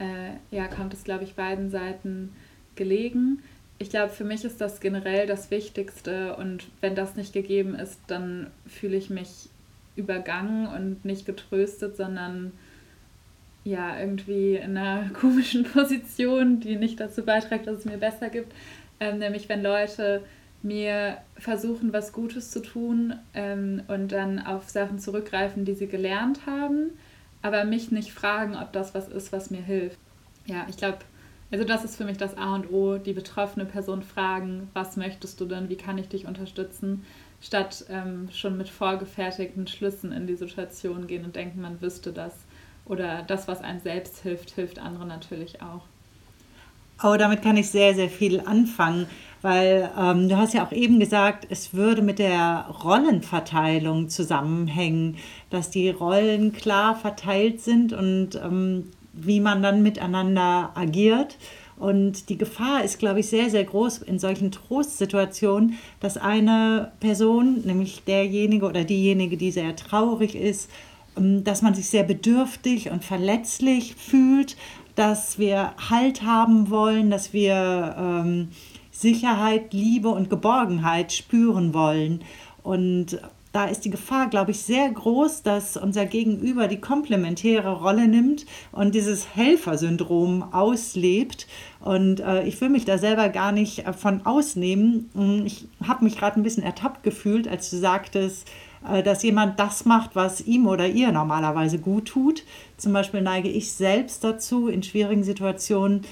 ähm, 0.00 0.06
äh, 0.06 0.54
ja, 0.54 0.66
kommt 0.66 0.92
es, 0.92 1.04
glaube 1.04 1.22
ich, 1.22 1.34
beiden 1.34 1.70
Seiten 1.70 2.34
gelegen. 2.74 3.42
Ich 3.78 3.90
glaube, 3.90 4.12
für 4.12 4.24
mich 4.24 4.44
ist 4.44 4.60
das 4.60 4.80
generell 4.80 5.28
das 5.28 5.52
Wichtigste 5.52 6.34
und 6.34 6.66
wenn 6.80 6.96
das 6.96 7.14
nicht 7.14 7.32
gegeben 7.32 7.76
ist, 7.76 8.00
dann 8.08 8.50
fühle 8.66 8.96
ich 8.96 9.08
mich 9.08 9.48
übergangen 9.98 10.66
und 10.66 11.04
nicht 11.04 11.26
getröstet, 11.26 11.96
sondern 11.96 12.52
ja, 13.64 13.98
irgendwie 13.98 14.56
in 14.56 14.76
einer 14.76 15.10
komischen 15.12 15.64
Position, 15.64 16.60
die 16.60 16.76
nicht 16.76 17.00
dazu 17.00 17.24
beiträgt, 17.24 17.66
dass 17.66 17.78
es 17.78 17.84
mir 17.84 17.98
besser 17.98 18.30
gibt. 18.30 18.52
Ähm, 19.00 19.18
nämlich 19.18 19.48
wenn 19.48 19.62
Leute 19.62 20.22
mir 20.62 21.18
versuchen, 21.36 21.92
was 21.92 22.12
Gutes 22.12 22.50
zu 22.50 22.60
tun 22.60 23.14
ähm, 23.34 23.82
und 23.88 24.10
dann 24.10 24.40
auf 24.40 24.68
Sachen 24.68 24.98
zurückgreifen, 24.98 25.64
die 25.64 25.74
sie 25.74 25.86
gelernt 25.86 26.46
haben, 26.46 26.90
aber 27.42 27.64
mich 27.64 27.92
nicht 27.92 28.12
fragen, 28.12 28.56
ob 28.56 28.72
das 28.72 28.94
was 28.94 29.08
ist, 29.08 29.32
was 29.32 29.50
mir 29.50 29.62
hilft. 29.62 29.98
Ja, 30.46 30.66
ich 30.68 30.76
glaube, 30.76 30.98
also 31.52 31.64
das 31.64 31.84
ist 31.84 31.96
für 31.96 32.04
mich 32.04 32.16
das 32.16 32.36
A 32.36 32.54
und 32.54 32.72
O, 32.72 32.98
die 32.98 33.12
betroffene 33.12 33.64
Person 33.64 34.02
fragen, 34.02 34.68
was 34.72 34.96
möchtest 34.96 35.40
du 35.40 35.44
denn, 35.44 35.68
wie 35.68 35.76
kann 35.76 35.98
ich 35.98 36.08
dich 36.08 36.26
unterstützen 36.26 37.04
statt 37.40 37.84
ähm, 37.88 38.28
schon 38.32 38.56
mit 38.56 38.68
vorgefertigten 38.68 39.66
Schlüssen 39.66 40.12
in 40.12 40.26
die 40.26 40.36
Situation 40.36 41.06
gehen 41.06 41.24
und 41.24 41.36
denken, 41.36 41.60
man 41.60 41.80
wüsste 41.80 42.12
das. 42.12 42.32
Oder 42.84 43.22
das, 43.22 43.46
was 43.48 43.60
einem 43.60 43.80
selbst 43.80 44.22
hilft, 44.22 44.50
hilft 44.50 44.78
anderen 44.78 45.08
natürlich 45.08 45.60
auch. 45.62 45.82
Oh, 47.02 47.14
damit 47.16 47.42
kann 47.42 47.56
ich 47.56 47.70
sehr, 47.70 47.94
sehr 47.94 48.08
viel 48.08 48.40
anfangen, 48.40 49.06
weil 49.40 49.88
ähm, 49.96 50.28
du 50.28 50.36
hast 50.36 50.54
ja 50.54 50.66
auch 50.66 50.72
eben 50.72 50.98
gesagt, 50.98 51.46
es 51.48 51.72
würde 51.72 52.02
mit 52.02 52.18
der 52.18 52.66
Rollenverteilung 52.82 54.08
zusammenhängen, 54.08 55.16
dass 55.48 55.70
die 55.70 55.90
Rollen 55.90 56.52
klar 56.52 56.96
verteilt 56.96 57.60
sind 57.60 57.92
und 57.92 58.34
ähm, 58.34 58.90
wie 59.12 59.38
man 59.38 59.62
dann 59.62 59.82
miteinander 59.82 60.72
agiert. 60.74 61.36
Und 61.78 62.28
die 62.28 62.38
Gefahr 62.38 62.82
ist, 62.82 62.98
glaube 62.98 63.20
ich, 63.20 63.28
sehr, 63.28 63.50
sehr 63.50 63.64
groß 63.64 63.98
in 63.98 64.18
solchen 64.18 64.50
Trostsituationen, 64.50 65.78
dass 66.00 66.16
eine 66.16 66.92
Person, 66.98 67.62
nämlich 67.64 68.02
derjenige 68.04 68.66
oder 68.66 68.84
diejenige, 68.84 69.36
die 69.36 69.52
sehr 69.52 69.76
traurig 69.76 70.34
ist, 70.34 70.68
ähm, 71.16 71.44
dass 71.44 71.62
man 71.62 71.74
sich 71.74 71.88
sehr 71.88 72.02
bedürftig 72.02 72.90
und 72.90 73.04
verletzlich 73.04 73.94
fühlt, 73.94 74.56
dass 74.96 75.38
wir 75.38 75.74
Halt 75.90 76.22
haben 76.22 76.70
wollen, 76.70 77.10
dass 77.10 77.32
wir 77.32 77.94
ähm, 77.96 78.48
Sicherheit, 78.90 79.72
Liebe 79.72 80.08
und 80.08 80.28
Geborgenheit 80.28 81.12
spüren 81.12 81.72
wollen. 81.72 82.22
Und 82.64 83.20
da 83.58 83.64
ist 83.64 83.84
die 83.84 83.90
Gefahr, 83.90 84.28
glaube 84.28 84.52
ich, 84.52 84.60
sehr 84.60 84.88
groß, 84.88 85.42
dass 85.42 85.76
unser 85.76 86.06
Gegenüber 86.06 86.68
die 86.68 86.80
komplementäre 86.80 87.72
Rolle 87.80 88.06
nimmt 88.06 88.46
und 88.70 88.94
dieses 88.94 89.34
Helfersyndrom 89.34 90.54
auslebt. 90.54 91.48
Und 91.80 92.20
äh, 92.20 92.44
ich 92.44 92.60
will 92.60 92.68
mich 92.68 92.84
da 92.84 92.98
selber 92.98 93.28
gar 93.30 93.50
nicht 93.50 93.84
äh, 93.84 93.92
von 93.92 94.24
ausnehmen. 94.24 95.10
Hm, 95.12 95.44
ich 95.44 95.66
habe 95.84 96.04
mich 96.04 96.16
gerade 96.16 96.38
ein 96.38 96.44
bisschen 96.44 96.62
ertappt 96.62 97.02
gefühlt, 97.02 97.48
als 97.48 97.68
du 97.70 97.78
sagtest, 97.78 98.46
äh, 98.88 99.02
dass 99.02 99.24
jemand 99.24 99.58
das 99.58 99.84
macht, 99.84 100.14
was 100.14 100.40
ihm 100.40 100.68
oder 100.68 100.86
ihr 100.86 101.10
normalerweise 101.10 101.80
gut 101.80 102.06
tut. 102.06 102.44
Zum 102.76 102.92
Beispiel 102.92 103.22
neige 103.22 103.48
ich 103.48 103.72
selbst 103.72 104.22
dazu, 104.22 104.68
in 104.68 104.84
schwierigen 104.84 105.24
Situationen 105.24 106.02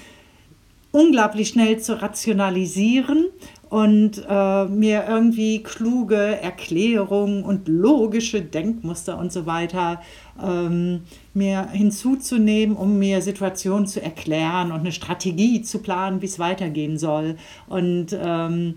unglaublich 0.91 1.49
schnell 1.49 1.79
zu 1.79 2.01
rationalisieren 2.01 3.27
und 3.69 4.23
äh, 4.27 4.65
mir 4.65 5.05
irgendwie 5.07 5.61
kluge 5.63 6.15
Erklärungen 6.15 7.43
und 7.43 7.67
logische 7.67 8.41
Denkmuster 8.41 9.17
und 9.17 9.31
so 9.31 9.45
weiter 9.45 10.01
ähm, 10.41 11.01
mir 11.33 11.69
hinzuzunehmen, 11.71 12.75
um 12.75 12.97
mir 12.97 13.21
Situationen 13.21 13.87
zu 13.87 14.01
erklären 14.01 14.71
und 14.71 14.79
eine 14.79 14.91
Strategie 14.91 15.61
zu 15.61 15.79
planen, 15.79 16.21
wie 16.21 16.27
es 16.27 16.39
weitergehen 16.39 16.97
soll. 16.97 17.37
Und 17.67 18.17
ähm, 18.19 18.75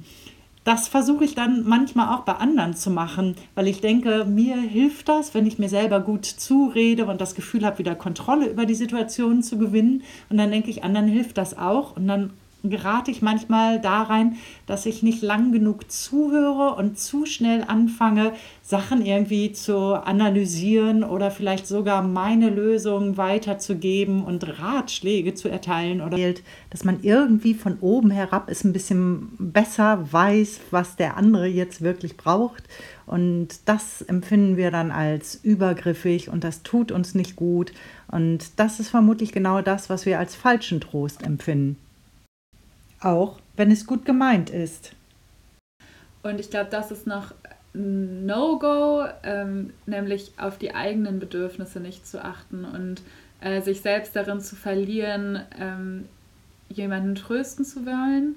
das 0.64 0.88
versuche 0.88 1.24
ich 1.24 1.34
dann 1.34 1.64
manchmal 1.66 2.14
auch 2.14 2.24
bei 2.24 2.34
anderen 2.34 2.74
zu 2.74 2.90
machen, 2.90 3.34
weil 3.54 3.66
ich 3.66 3.80
denke, 3.80 4.26
mir 4.26 4.56
hilft 4.56 5.08
das, 5.08 5.34
wenn 5.34 5.46
ich 5.46 5.58
mir 5.58 5.70
selber 5.70 6.00
gut 6.00 6.26
zurede 6.26 7.06
und 7.06 7.20
das 7.20 7.34
Gefühl 7.34 7.64
habe, 7.64 7.78
wieder 7.78 7.94
Kontrolle 7.94 8.46
über 8.46 8.66
die 8.66 8.74
Situation 8.74 9.42
zu 9.42 9.56
gewinnen. 9.56 10.02
Und 10.28 10.36
dann 10.36 10.50
denke 10.50 10.68
ich, 10.68 10.84
anderen 10.84 11.08
hilft 11.08 11.38
das 11.38 11.56
auch. 11.56 11.96
Und 11.96 12.08
dann 12.08 12.30
gerate 12.62 13.10
ich 13.10 13.22
manchmal 13.22 13.80
da 13.80 14.02
rein, 14.02 14.36
dass 14.66 14.86
ich 14.86 15.02
nicht 15.02 15.22
lang 15.22 15.52
genug 15.52 15.90
zuhöre 15.90 16.74
und 16.74 16.98
zu 16.98 17.26
schnell 17.26 17.64
anfange, 17.66 18.32
Sachen 18.62 19.04
irgendwie 19.04 19.52
zu 19.52 19.94
analysieren 19.94 21.02
oder 21.02 21.30
vielleicht 21.30 21.66
sogar 21.66 22.02
meine 22.02 22.50
Lösung 22.50 23.16
weiterzugeben 23.16 24.24
und 24.24 24.60
Ratschläge 24.60 25.34
zu 25.34 25.48
erteilen 25.48 26.00
oder 26.00 26.16
dass 26.70 26.84
man 26.84 27.02
irgendwie 27.02 27.54
von 27.54 27.78
oben 27.80 28.10
herab 28.10 28.48
es 28.48 28.64
ein 28.64 28.72
bisschen 28.72 29.30
besser 29.38 30.06
weiß, 30.12 30.60
was 30.70 30.96
der 30.96 31.16
andere 31.16 31.46
jetzt 31.46 31.82
wirklich 31.82 32.16
braucht 32.16 32.64
und 33.06 33.48
das 33.64 34.02
empfinden 34.02 34.56
wir 34.56 34.70
dann 34.70 34.92
als 34.92 35.34
übergriffig 35.34 36.28
und 36.28 36.44
das 36.44 36.62
tut 36.62 36.92
uns 36.92 37.14
nicht 37.16 37.34
gut 37.34 37.72
Und 38.10 38.58
das 38.58 38.80
ist 38.80 38.88
vermutlich 38.88 39.32
genau 39.32 39.62
das, 39.62 39.90
was 39.90 40.06
wir 40.06 40.18
als 40.18 40.34
falschen 40.34 40.80
Trost 40.80 41.22
empfinden. 41.22 41.76
Auch 43.00 43.38
wenn 43.56 43.70
es 43.70 43.86
gut 43.86 44.04
gemeint 44.04 44.50
ist. 44.50 44.92
Und 46.22 46.38
ich 46.38 46.50
glaube, 46.50 46.70
das 46.70 46.90
ist 46.90 47.06
noch 47.06 47.32
ein 47.74 48.26
No-Go, 48.26 49.04
ähm, 49.22 49.72
nämlich 49.86 50.32
auf 50.38 50.58
die 50.58 50.74
eigenen 50.74 51.18
Bedürfnisse 51.18 51.80
nicht 51.80 52.06
zu 52.06 52.22
achten 52.22 52.64
und 52.64 53.02
äh, 53.40 53.62
sich 53.62 53.80
selbst 53.80 54.16
darin 54.16 54.40
zu 54.40 54.56
verlieren, 54.56 55.40
ähm, 55.58 56.08
jemanden 56.68 57.14
trösten 57.14 57.64
zu 57.64 57.86
wollen 57.86 58.36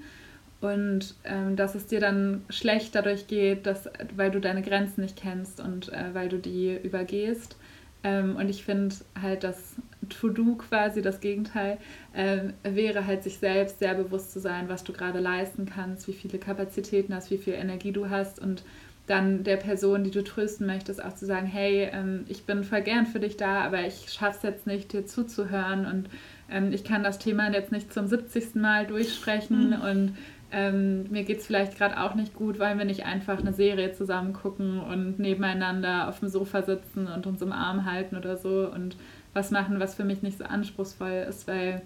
und 0.63 1.15
ähm, 1.25 1.55
dass 1.55 1.75
es 1.75 1.87
dir 1.87 1.99
dann 1.99 2.45
schlecht 2.49 2.95
dadurch 2.95 3.27
geht, 3.27 3.65
dass, 3.65 3.89
weil 4.15 4.31
du 4.31 4.39
deine 4.39 4.61
Grenzen 4.61 5.01
nicht 5.01 5.17
kennst 5.17 5.59
und 5.59 5.91
äh, 5.91 6.13
weil 6.13 6.29
du 6.29 6.37
die 6.37 6.77
übergehst. 6.81 7.57
Ähm, 8.03 8.37
und 8.37 8.49
ich 8.49 8.63
finde 8.63 8.95
halt, 9.21 9.43
das 9.43 9.75
To-Do 10.09 10.55
quasi, 10.55 11.01
das 11.01 11.19
Gegenteil, 11.19 11.77
äh, 12.13 12.49
wäre 12.63 13.05
halt 13.05 13.23
sich 13.23 13.37
selbst 13.37 13.79
sehr 13.79 13.95
bewusst 13.95 14.31
zu 14.31 14.39
sein, 14.39 14.69
was 14.69 14.83
du 14.83 14.93
gerade 14.93 15.19
leisten 15.19 15.65
kannst, 15.65 16.07
wie 16.07 16.13
viele 16.13 16.39
Kapazitäten 16.39 17.13
hast, 17.13 17.31
wie 17.31 17.37
viel 17.37 17.53
Energie 17.53 17.91
du 17.91 18.09
hast 18.09 18.39
und 18.39 18.63
dann 19.05 19.43
der 19.43 19.57
Person, 19.57 20.03
die 20.03 20.11
du 20.11 20.23
trösten 20.23 20.65
möchtest, 20.65 21.03
auch 21.03 21.13
zu 21.13 21.25
sagen, 21.25 21.45
hey, 21.45 21.89
ähm, 21.91 22.23
ich 22.27 22.45
bin 22.45 22.63
voll 22.63 22.81
gern 22.81 23.05
für 23.05 23.19
dich 23.19 23.35
da, 23.35 23.61
aber 23.61 23.85
ich 23.85 24.11
schaffe 24.11 24.37
es 24.37 24.43
jetzt 24.43 24.67
nicht, 24.67 24.93
dir 24.93 25.05
zuzuhören 25.05 25.85
und 25.85 26.09
ähm, 26.49 26.71
ich 26.71 26.83
kann 26.85 27.03
das 27.03 27.19
Thema 27.19 27.51
jetzt 27.51 27.71
nicht 27.71 27.93
zum 27.93 28.07
70. 28.07 28.55
Mal 28.55 28.87
durchsprechen 28.87 29.71
mhm. 29.71 29.81
und 29.81 30.17
ähm, 30.53 31.09
mir 31.09 31.23
geht 31.23 31.39
es 31.39 31.47
vielleicht 31.47 31.77
gerade 31.77 31.99
auch 31.99 32.13
nicht 32.13 32.35
gut, 32.35 32.59
weil 32.59 32.77
wir 32.77 32.85
nicht 32.85 33.05
einfach 33.05 33.39
eine 33.39 33.53
Serie 33.53 33.91
zusammen 33.91 34.33
gucken 34.33 34.79
und 34.79 35.19
nebeneinander 35.19 36.07
auf 36.07 36.19
dem 36.19 36.29
Sofa 36.29 36.61
sitzen 36.61 37.07
und 37.07 37.25
uns 37.25 37.41
im 37.41 37.51
Arm 37.51 37.91
halten 37.91 38.15
oder 38.15 38.37
so 38.37 38.71
und 38.71 38.95
was 39.33 39.51
machen, 39.51 39.79
was 39.79 39.95
für 39.95 40.03
mich 40.03 40.21
nicht 40.21 40.37
so 40.37 40.45
anspruchsvoll 40.45 41.25
ist, 41.27 41.47
weil 41.47 41.81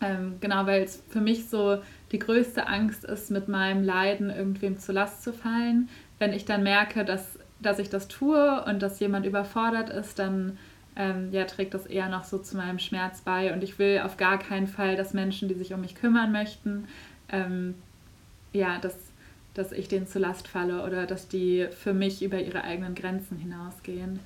ähm, 0.00 0.36
genau, 0.40 0.66
weil 0.66 0.82
es 0.82 1.02
für 1.08 1.20
mich 1.20 1.48
so 1.48 1.78
die 2.12 2.18
größte 2.18 2.66
Angst 2.66 3.04
ist, 3.04 3.30
mit 3.30 3.48
meinem 3.48 3.82
Leiden 3.82 4.30
irgendwem 4.30 4.78
zur 4.78 4.94
Last 4.94 5.22
zu 5.22 5.32
fallen. 5.32 5.88
Wenn 6.18 6.32
ich 6.32 6.44
dann 6.44 6.62
merke, 6.62 7.04
dass, 7.04 7.38
dass 7.60 7.78
ich 7.78 7.90
das 7.90 8.06
tue 8.06 8.64
und 8.64 8.80
dass 8.80 9.00
jemand 9.00 9.26
überfordert 9.26 9.90
ist, 9.90 10.18
dann 10.18 10.56
ähm, 10.96 11.30
ja, 11.32 11.44
trägt 11.44 11.74
das 11.74 11.86
eher 11.86 12.08
noch 12.08 12.24
so 12.24 12.38
zu 12.38 12.56
meinem 12.56 12.78
Schmerz 12.78 13.22
bei. 13.22 13.52
Und 13.52 13.62
ich 13.64 13.78
will 13.78 14.00
auf 14.04 14.16
gar 14.16 14.38
keinen 14.38 14.68
Fall, 14.68 14.96
dass 14.96 15.14
Menschen, 15.14 15.48
die 15.48 15.54
sich 15.54 15.74
um 15.74 15.80
mich 15.80 15.96
kümmern 15.96 16.30
möchten, 16.30 16.86
ähm, 17.30 17.74
ja, 18.52 18.78
dass, 18.78 18.96
dass 19.54 19.72
ich 19.72 19.88
denen 19.88 20.06
zur 20.06 20.20
Last 20.20 20.46
falle 20.46 20.84
oder 20.84 21.06
dass 21.06 21.28
die 21.28 21.66
für 21.70 21.92
mich 21.92 22.22
über 22.22 22.40
ihre 22.40 22.62
eigenen 22.62 22.94
Grenzen 22.94 23.36
hinausgehen. 23.36 24.20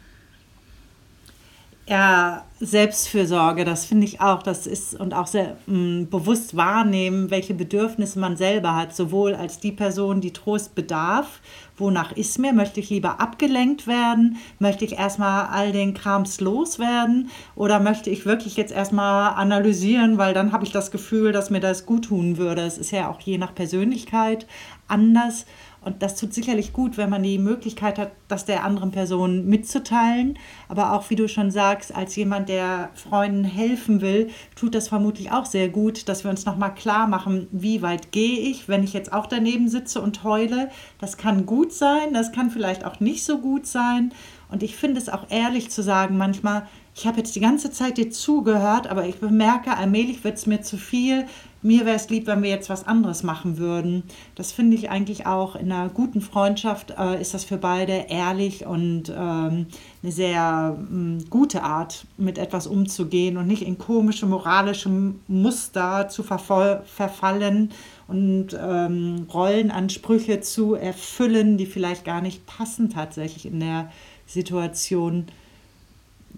Ja, 1.89 2.45
Selbstfürsorge, 2.61 3.65
das 3.65 3.85
finde 3.87 4.07
ich 4.07 4.21
auch, 4.21 4.45
das 4.45 4.69
ist 4.69 4.95
und 4.95 5.15
auch 5.15 5.27
sehr 5.27 5.57
mh, 5.67 5.77
mm, 5.77 6.11
bewusst 6.11 6.57
wahrnehmen, 6.57 7.29
welche 7.33 7.55
Bedürfnisse 7.55 8.21
man 8.21 8.37
selber 8.37 8.77
hat, 8.77 8.95
sowohl 8.95 9.35
als 9.35 9.59
die 9.59 9.73
Person, 9.73 10.21
die 10.21 10.33
Trost 10.33 10.77
bedarf, 10.77 11.41
wonach 11.77 12.13
ist 12.13 12.39
mir, 12.39 12.53
möchte 12.53 12.79
ich 12.79 12.89
lieber 12.91 13.21
abgelenkt 13.21 13.89
werden, 13.89 14.37
möchte 14.61 14.85
ich 14.85 14.93
erstmal 14.93 15.47
all 15.47 15.73
den 15.73 15.93
Krams 15.93 16.41
loswerden? 16.41 17.31
Oder 17.57 17.81
möchte 17.81 18.11
ich 18.11 18.27
wirklich 18.27 18.57
jetzt 18.57 18.73
erstmal 18.73 19.35
analysieren, 19.35 20.19
weil 20.19 20.35
dann 20.35 20.53
habe 20.53 20.65
ich 20.65 20.71
das 20.71 20.93
Gefühl, 20.93 21.33
dass 21.33 21.51
mir 21.51 21.61
das 21.61 21.85
gut 21.85 22.05
tun 22.05 22.37
würde. 22.37 22.63
Es 22.63 22.79
ist 22.79 22.93
ja 22.93 23.11
auch 23.11 23.21
je 23.21 23.39
nach 23.39 23.57
Persönlichkeit 23.57 24.47
anders 24.87 25.47
und 25.85 26.03
das 26.03 26.15
tut 26.15 26.33
sicherlich 26.33 26.73
gut, 26.73 26.97
wenn 26.97 27.11
man 27.11 27.25
die 27.25 27.39
Möglichkeit 27.39 27.99
hat, 27.99 28.13
das 28.29 28.45
der 28.45 28.65
anderen 28.65 28.93
Person 28.93 29.47
mitzuteilen. 29.47 30.39
Aber 30.69 30.93
auch, 30.93 31.11
wie 31.11 31.17
du 31.17 31.29
schon 31.29 31.51
sagst, 31.51 31.95
als 31.95 32.15
jemand, 32.15 32.49
der 32.49 32.91
Freunden 32.95 33.43
helfen 33.43 34.01
will, 34.01 34.31
tut 34.55 34.77
das 34.77 34.89
vermutlich 34.89 35.33
auch 35.33 35.45
sehr 35.45 35.69
gut, 35.69 36.09
dass 36.09 36.23
wir 36.23 36.31
uns 36.31 36.47
nochmal 36.47 36.75
klar 36.75 37.09
machen, 37.09 37.49
wie 37.51 37.83
weit 37.83 38.13
gehe 38.13 38.39
ich, 38.39 38.69
wenn 38.69 38.85
ich 38.85 38.93
jetzt 38.93 39.13
auch 39.13 39.27
daneben 39.27 39.69
sitze 39.69 40.01
und 40.01 40.23
heule. 40.23 40.71
Das 41.01 41.17
kann 41.17 41.47
gut 41.47 41.73
sein, 41.73 42.15
das 42.15 42.31
kann 42.31 42.51
vielleicht 42.51 42.85
auch 42.85 43.01
nicht 43.01 43.25
so 43.25 43.39
gut 43.39 43.67
sein. 43.67 44.13
Und 44.49 44.63
ich 44.63 44.77
finde 44.77 45.01
es 45.01 45.09
auch 45.09 45.31
ehrlich 45.31 45.71
zu 45.71 45.83
sagen, 45.83 46.17
manchmal, 46.17 46.69
ich 46.95 47.07
habe 47.07 47.17
jetzt 47.19 47.35
die 47.35 47.41
ganze 47.41 47.73
Zeit 47.73 47.97
dir 47.97 48.11
zugehört, 48.11 48.87
aber 48.87 49.07
ich 49.07 49.17
bemerke, 49.17 49.77
allmählich 49.77 50.23
wird 50.25 50.37
es 50.37 50.47
mir 50.47 50.61
zu 50.61 50.77
viel 50.77 51.27
mir 51.63 51.87
wäre 51.87 51.97
es 51.97 52.11
lieb, 52.11 52.27
wenn 52.27 52.43
wir 52.43 52.51
jetzt 52.51 52.69
was 52.69 52.87
anderes 52.87 53.23
machen 53.23 53.57
würden. 53.57 54.03
Das 54.35 54.53
finde 54.53 54.77
ich 54.77 54.91
eigentlich 54.91 55.27
auch 55.27 55.57
in 55.57 55.71
einer 55.71 55.89
guten 55.89 56.21
Freundschaft 56.21 56.95
äh, 56.99 57.21
ist 57.21 57.35
das 57.35 57.45
für 57.45 57.57
beide 57.57 58.07
ehrlich 58.09 58.67
und 58.67 59.09
ähm, 59.09 59.67
eine 60.03 60.13
sehr 60.13 60.77
ähm, 60.79 61.25
gute 61.31 61.63
Art, 61.63 62.07
mit 62.17 62.39
etwas 62.39 62.67
umzugehen 62.67 63.37
und 63.37 63.47
nicht 63.47 63.63
in 63.63 63.79
komische 63.79 64.27
moralische 64.27 64.91
Muster 65.29 66.09
zu 66.09 66.23
verfallen 66.23 67.71
und 68.09 68.49
ähm, 68.61 69.27
Rollenansprüche 69.33 70.41
zu 70.41 70.75
erfüllen, 70.75 71.57
die 71.57 71.67
vielleicht 71.67 72.05
gar 72.05 72.21
nicht 72.21 72.47
passen 72.47 72.91
tatsächlich 72.91 73.47
in 73.47 73.61
der 73.61 73.91
Situation 74.27 75.27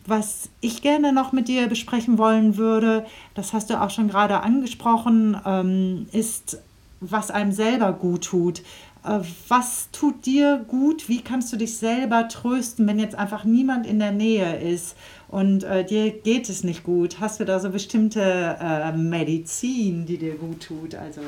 was 0.07 0.49
ich 0.61 0.83
gerne 0.83 1.13
noch 1.13 1.33
mit 1.33 1.49
dir 1.49 1.67
besprechen 1.67 2.19
wollen 2.19 2.57
würde, 2.57 3.07
das 3.35 3.53
hast 3.53 3.71
du 3.71 3.81
auch 3.81 3.91
schon 3.91 4.09
gerade 4.09 4.41
angesprochen, 4.41 5.37
ähm, 5.47 6.07
ist, 6.13 6.59
was 7.01 7.31
einem 7.31 7.53
selber 7.53 7.93
gut 7.93 8.25
tut. 8.25 8.63
Äh, 9.05 9.21
was 9.49 9.91
tut 9.93 10.27
dir 10.27 10.65
gut? 10.69 11.09
Wie 11.09 11.21
kannst 11.21 11.53
du 11.53 11.57
dich 11.57 11.77
selber 11.77 12.29
trösten, 12.29 12.87
wenn 12.87 12.99
jetzt 12.99 13.15
einfach 13.15 13.45
niemand 13.45 13.87
in 13.87 13.99
der 13.99 14.13
Nähe 14.13 14.61
ist 14.61 14.97
und 15.29 15.65
äh, 15.65 15.85
dir 15.85 16.11
geht 16.11 16.49
es 16.49 16.65
nicht 16.65 16.85
gut? 16.85 17.21
Hast 17.21 17.41
du 17.41 17.45
da 17.45 17.61
so 17.61 17.71
bestimmte 17.71 18.57
äh, 18.61 18.93
Medizin, 18.93 20.07
die 20.07 20.19
dir 20.19 20.35
gut 20.37 20.65
tut? 20.65 20.95
Also. 20.95 21.23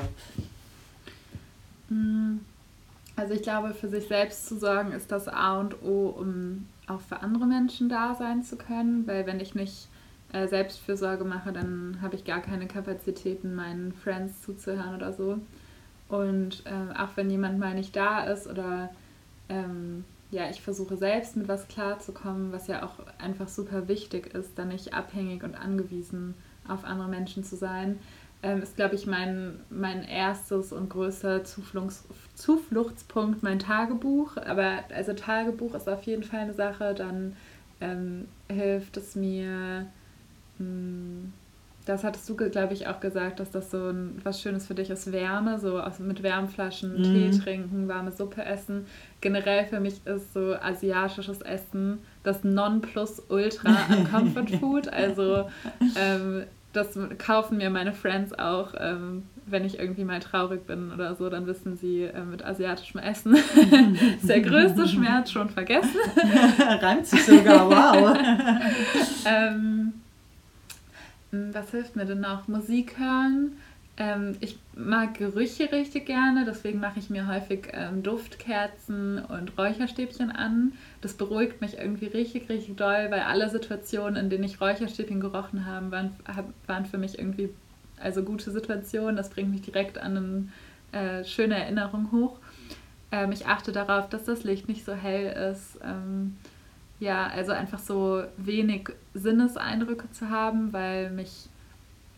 Mm, 1.88 2.40
also 3.14 3.34
ich 3.34 3.42
glaube, 3.42 3.74
für 3.74 3.88
sich 3.88 4.06
selbst 4.08 4.46
zu 4.46 4.58
sorgen 4.58 4.92
ist 4.92 5.10
das 5.10 5.28
A 5.28 5.60
und 5.60 5.82
O, 5.82 6.14
um 6.18 6.66
auch 6.86 7.00
für 7.00 7.20
andere 7.20 7.46
Menschen 7.46 7.88
da 7.88 8.14
sein 8.14 8.42
zu 8.42 8.56
können, 8.56 9.06
weil 9.06 9.26
wenn 9.26 9.40
ich 9.40 9.54
nicht 9.54 9.88
äh, 10.32 10.46
Selbstfürsorge 10.46 11.24
mache, 11.24 11.52
dann 11.52 11.98
habe 12.02 12.16
ich 12.16 12.24
gar 12.24 12.40
keine 12.40 12.66
Kapazitäten, 12.66 13.54
meinen 13.54 13.92
Friends 13.92 14.42
zuzuhören 14.42 14.94
oder 14.94 15.12
so. 15.12 15.38
Und 16.08 16.62
äh, 16.66 16.96
auch 16.96 17.16
wenn 17.16 17.30
jemand 17.30 17.58
mal 17.58 17.74
nicht 17.74 17.96
da 17.96 18.24
ist 18.24 18.46
oder 18.46 18.90
ähm, 19.48 20.04
ja, 20.30 20.50
ich 20.50 20.60
versuche 20.60 20.96
selbst 20.96 21.36
mit 21.36 21.48
was 21.48 21.68
klarzukommen, 21.68 22.52
was 22.52 22.66
ja 22.66 22.84
auch 22.84 22.94
einfach 23.18 23.48
super 23.48 23.88
wichtig 23.88 24.34
ist, 24.34 24.58
dann 24.58 24.68
nicht 24.68 24.94
abhängig 24.94 25.42
und 25.42 25.54
angewiesen 25.54 26.34
auf 26.68 26.84
andere 26.84 27.08
Menschen 27.08 27.44
zu 27.44 27.56
sein, 27.56 27.98
ähm, 28.46 28.62
ist, 28.62 28.76
glaube 28.76 28.94
ich, 28.94 29.06
mein, 29.06 29.58
mein 29.70 30.04
erstes 30.04 30.72
und 30.72 30.88
größter 30.88 31.42
Zufluchts, 31.42 32.04
Zufluchtspunkt 32.36 33.42
mein 33.42 33.58
Tagebuch. 33.58 34.36
Aber 34.36 34.84
also 34.94 35.14
Tagebuch 35.14 35.74
ist 35.74 35.88
auf 35.88 36.04
jeden 36.04 36.22
Fall 36.22 36.40
eine 36.40 36.54
Sache. 36.54 36.94
Dann 36.94 37.34
ähm, 37.80 38.28
hilft 38.48 38.96
es 38.98 39.16
mir, 39.16 39.86
mh, 40.58 40.64
hm, 40.64 41.32
das 41.86 42.02
hattest 42.02 42.28
du, 42.28 42.36
glaube 42.36 42.74
ich, 42.74 42.88
auch 42.88 42.98
gesagt, 42.98 43.38
dass 43.38 43.52
das 43.52 43.70
so 43.70 43.90
ein, 43.90 44.20
was 44.24 44.40
Schönes 44.40 44.66
für 44.66 44.74
dich 44.74 44.90
ist, 44.90 45.12
Wärme, 45.12 45.60
so 45.60 45.80
aus, 45.80 46.00
mit 46.00 46.22
Wärmflaschen, 46.22 46.98
mhm. 46.98 47.02
Tee 47.02 47.30
trinken, 47.38 47.88
warme 47.88 48.10
Suppe 48.10 48.44
essen. 48.44 48.86
Generell 49.20 49.66
für 49.66 49.78
mich 49.78 50.04
ist 50.04 50.34
so 50.34 50.54
asiatisches 50.54 51.42
Essen 51.42 51.98
das 52.22 52.42
Nonplusultra 52.44 53.76
an 53.88 54.10
Comfort 54.10 54.56
Food. 54.58 54.88
Also 54.88 55.48
ähm, 55.96 56.44
das 56.76 56.98
kaufen 57.18 57.58
mir 57.58 57.70
meine 57.70 57.92
Friends 57.92 58.38
auch, 58.38 58.74
ähm, 58.78 59.24
wenn 59.46 59.64
ich 59.64 59.78
irgendwie 59.78 60.04
mal 60.04 60.20
traurig 60.20 60.66
bin 60.66 60.92
oder 60.92 61.14
so, 61.14 61.30
dann 61.30 61.46
wissen 61.46 61.76
sie, 61.76 62.02
äh, 62.02 62.24
mit 62.24 62.44
asiatischem 62.44 63.00
Essen 63.00 63.34
ist 64.16 64.28
der 64.28 64.40
größte 64.40 64.86
Schmerz 64.86 65.30
schon 65.30 65.48
vergessen. 65.48 65.96
Reimt 66.80 67.06
sich 67.06 67.24
sogar, 67.24 67.70
wow. 67.70 68.18
ähm, 69.24 69.94
was 71.30 71.70
hilft 71.70 71.96
mir 71.96 72.04
denn 72.04 72.20
noch? 72.20 72.48
Musik 72.48 72.98
hören. 72.98 73.52
Ähm, 73.98 74.36
ich 74.40 74.58
mag 74.74 75.14
Gerüche 75.14 75.72
richtig 75.72 76.06
gerne, 76.06 76.44
deswegen 76.44 76.80
mache 76.80 76.98
ich 76.98 77.08
mir 77.08 77.26
häufig 77.26 77.68
ähm, 77.72 78.02
Duftkerzen 78.02 79.24
und 79.24 79.56
Räucherstäbchen 79.56 80.30
an. 80.30 80.72
Das 81.00 81.14
beruhigt 81.14 81.62
mich 81.62 81.78
irgendwie 81.78 82.06
richtig, 82.06 82.48
richtig 82.50 82.76
doll, 82.76 83.06
weil 83.10 83.20
alle 83.20 83.48
Situationen, 83.48 84.16
in 84.16 84.30
denen 84.30 84.44
ich 84.44 84.60
Räucherstäbchen 84.60 85.20
gerochen 85.20 85.64
habe, 85.64 85.90
waren, 85.90 86.16
waren 86.66 86.84
für 86.84 86.98
mich 86.98 87.18
irgendwie 87.18 87.48
also 87.98 88.22
gute 88.22 88.50
Situationen. 88.50 89.16
Das 89.16 89.30
bringt 89.30 89.50
mich 89.50 89.62
direkt 89.62 89.96
an 89.96 90.50
eine 90.92 91.20
äh, 91.20 91.24
schöne 91.24 91.56
Erinnerung 91.56 92.12
hoch. 92.12 92.38
Ähm, 93.12 93.32
ich 93.32 93.46
achte 93.46 93.72
darauf, 93.72 94.10
dass 94.10 94.24
das 94.24 94.44
Licht 94.44 94.68
nicht 94.68 94.84
so 94.84 94.92
hell 94.92 95.50
ist. 95.52 95.78
Ähm, 95.82 96.36
ja, 96.98 97.26
also 97.28 97.52
einfach 97.52 97.78
so 97.78 98.24
wenig 98.36 98.90
Sinneseindrücke 99.14 100.10
zu 100.12 100.28
haben, 100.28 100.72
weil 100.72 101.10
mich 101.10 101.48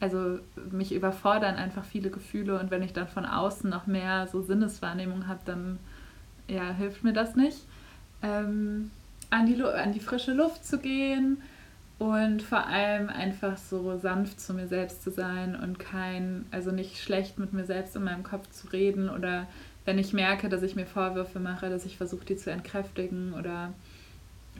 also 0.00 0.38
mich 0.70 0.94
überfordern 0.94 1.56
einfach 1.56 1.84
viele 1.84 2.10
Gefühle 2.10 2.58
und 2.58 2.70
wenn 2.70 2.82
ich 2.82 2.92
dann 2.92 3.08
von 3.08 3.26
außen 3.26 3.68
noch 3.68 3.86
mehr 3.86 4.26
so 4.26 4.42
Sinneswahrnehmung 4.42 5.26
habe, 5.26 5.40
dann 5.44 5.78
ja, 6.46 6.70
hilft 6.72 7.04
mir 7.04 7.12
das 7.12 7.36
nicht. 7.36 7.58
Ähm, 8.22 8.90
an, 9.30 9.46
die, 9.46 9.62
an 9.62 9.92
die 9.92 10.00
frische 10.00 10.32
Luft 10.32 10.64
zu 10.64 10.78
gehen, 10.78 11.38
und 11.98 12.42
vor 12.42 12.66
allem 12.66 13.08
einfach 13.08 13.56
so 13.56 13.98
sanft 13.98 14.40
zu 14.40 14.54
mir 14.54 14.68
selbst 14.68 15.02
zu 15.02 15.10
sein 15.10 15.56
und 15.56 15.80
kein, 15.80 16.46
also 16.52 16.70
nicht 16.70 16.98
schlecht 16.98 17.38
mit 17.38 17.52
mir 17.52 17.64
selbst 17.64 17.96
in 17.96 18.04
meinem 18.04 18.22
Kopf 18.22 18.48
zu 18.50 18.68
reden 18.68 19.10
oder 19.10 19.48
wenn 19.84 19.98
ich 19.98 20.12
merke, 20.12 20.48
dass 20.48 20.62
ich 20.62 20.76
mir 20.76 20.86
Vorwürfe 20.86 21.40
mache, 21.40 21.70
dass 21.70 21.84
ich 21.84 21.96
versuche, 21.96 22.24
die 22.24 22.36
zu 22.36 22.52
entkräftigen 22.52 23.34
oder 23.34 23.72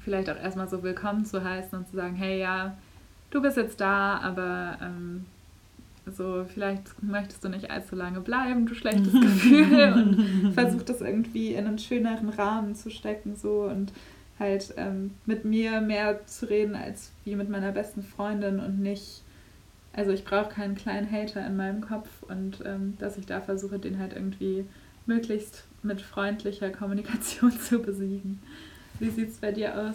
vielleicht 0.03 0.31
auch 0.31 0.37
erstmal 0.37 0.69
so 0.69 0.83
willkommen 0.83 1.25
zu 1.25 1.45
heißen 1.45 1.79
und 1.79 1.87
zu 1.87 1.95
sagen, 1.95 2.17
hey 2.17 2.41
ja, 2.41 2.77
du 3.31 3.43
bist 3.43 3.57
jetzt 3.57 3.81
da, 3.81 4.19
aber 4.19 4.79
ähm, 4.83 5.27
so 6.17 6.45
vielleicht 6.53 7.03
möchtest 7.03 7.45
du 7.45 7.49
nicht 7.49 7.71
allzu 7.71 7.95
lange 7.95 8.21
bleiben, 8.21 8.67
du 8.67 8.75
schlechtes 8.75 9.13
Gefühl 9.21 9.93
und 9.93 10.53
versuch 10.55 10.83
das 10.83 11.01
irgendwie 11.01 11.55
in 11.55 11.67
einen 11.67 11.79
schöneren 11.79 12.29
Rahmen 12.31 12.75
zu 12.75 12.91
stecken 12.91 13.37
so 13.37 13.63
und 13.63 13.93
halt 14.39 14.75
ähm, 14.77 15.13
mit 15.27 15.45
mir 15.45 15.81
mehr 15.81 16.27
zu 16.27 16.49
reden 16.49 16.77
als 16.77 17.11
wie 17.25 17.35
mit 17.35 17.49
meiner 17.49 17.73
besten 17.73 18.03
Freundin 18.03 18.61
und 18.61 18.81
nicht, 18.81 19.23
also 19.93 20.13
ich 20.13 20.25
brauche 20.25 20.49
keinen 20.49 20.77
kleinen 20.77 21.11
Hater 21.11 21.45
in 21.47 21.57
meinem 21.57 21.81
Kopf 21.81 22.09
und 22.29 22.63
ähm, 22.65 22.97
dass 22.99 23.19
ich 23.19 23.27
da 23.27 23.41
versuche, 23.41 23.79
den 23.79 23.99
halt 23.99 24.13
irgendwie 24.13 24.65
möglichst 25.07 25.65
mit 25.83 26.01
freundlicher 26.01 26.71
Kommunikation 26.71 27.53
zu 27.61 27.81
besiegen. 27.81 28.41
Wie 29.01 29.11
sieht 29.11 29.31
es 29.31 29.39
bei 29.39 29.53
dir 29.53 29.77
aus? 29.77 29.95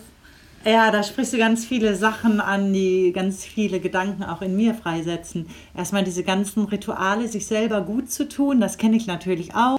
Ja, 0.66 0.92
da 0.92 1.04
sprichst 1.04 1.34
du 1.34 1.38
ganz 1.38 1.66
viele 1.66 1.94
Sachen 1.94 2.40
an, 2.40 2.72
die 2.72 3.12
ganz 3.14 3.44
viele 3.44 3.82
Gedanken 3.82 4.24
auch 4.24 4.42
in 4.42 4.56
mir 4.56 4.74
freisetzen. 4.74 5.48
Erstmal 5.76 6.06
diese 6.06 6.24
ganzen 6.24 6.64
Rituale, 6.64 7.28
sich 7.28 7.46
selber 7.46 7.82
gut 7.82 8.10
zu 8.10 8.30
tun, 8.30 8.62
das 8.62 8.78
kenne 8.78 8.96
ich 8.96 9.06
natürlich 9.06 9.56
auch. 9.56 9.78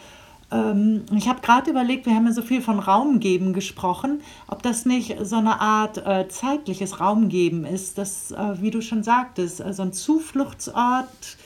Ähm, 0.52 1.06
ich 1.16 1.26
habe 1.26 1.40
gerade 1.40 1.70
überlegt, 1.70 2.04
wir 2.04 2.14
haben 2.14 2.26
ja 2.26 2.32
so 2.32 2.42
viel 2.42 2.60
von 2.60 2.80
Raumgeben 2.80 3.54
gesprochen, 3.54 4.20
ob 4.46 4.62
das 4.62 4.84
nicht 4.84 5.16
so 5.22 5.36
eine 5.36 5.58
Art 5.58 6.06
äh, 6.06 6.28
zeitliches 6.28 7.00
Raumgeben 7.00 7.64
ist, 7.64 7.96
das, 7.96 8.32
äh, 8.32 8.60
wie 8.60 8.70
du 8.70 8.82
schon 8.82 9.02
sagtest, 9.02 9.60
äh, 9.60 9.72
so 9.72 9.82
ein 9.82 9.94
Zufluchtsort 9.94 11.38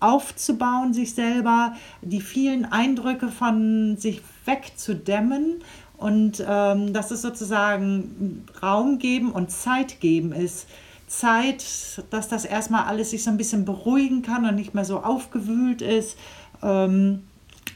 aufzubauen, 0.00 0.94
sich 0.94 1.12
selber, 1.12 1.74
die 2.02 2.20
vielen 2.20 2.64
Eindrücke 2.64 3.28
von 3.28 3.96
sich 3.98 4.22
wegzudämmen 4.46 5.56
und 5.98 6.44
ähm, 6.46 6.92
dass 6.92 7.10
es 7.10 7.22
sozusagen 7.22 8.44
Raum 8.62 8.98
geben 8.98 9.32
und 9.32 9.50
Zeit 9.50 10.00
geben 10.00 10.32
ist. 10.32 10.66
Zeit, 11.06 11.64
dass 12.10 12.28
das 12.28 12.44
erstmal 12.44 12.84
alles 12.84 13.10
sich 13.10 13.22
so 13.22 13.30
ein 13.30 13.36
bisschen 13.36 13.64
beruhigen 13.64 14.22
kann 14.22 14.44
und 14.44 14.56
nicht 14.56 14.74
mehr 14.74 14.84
so 14.84 15.00
aufgewühlt 15.00 15.80
ist. 15.80 16.16
Ähm, 16.62 17.22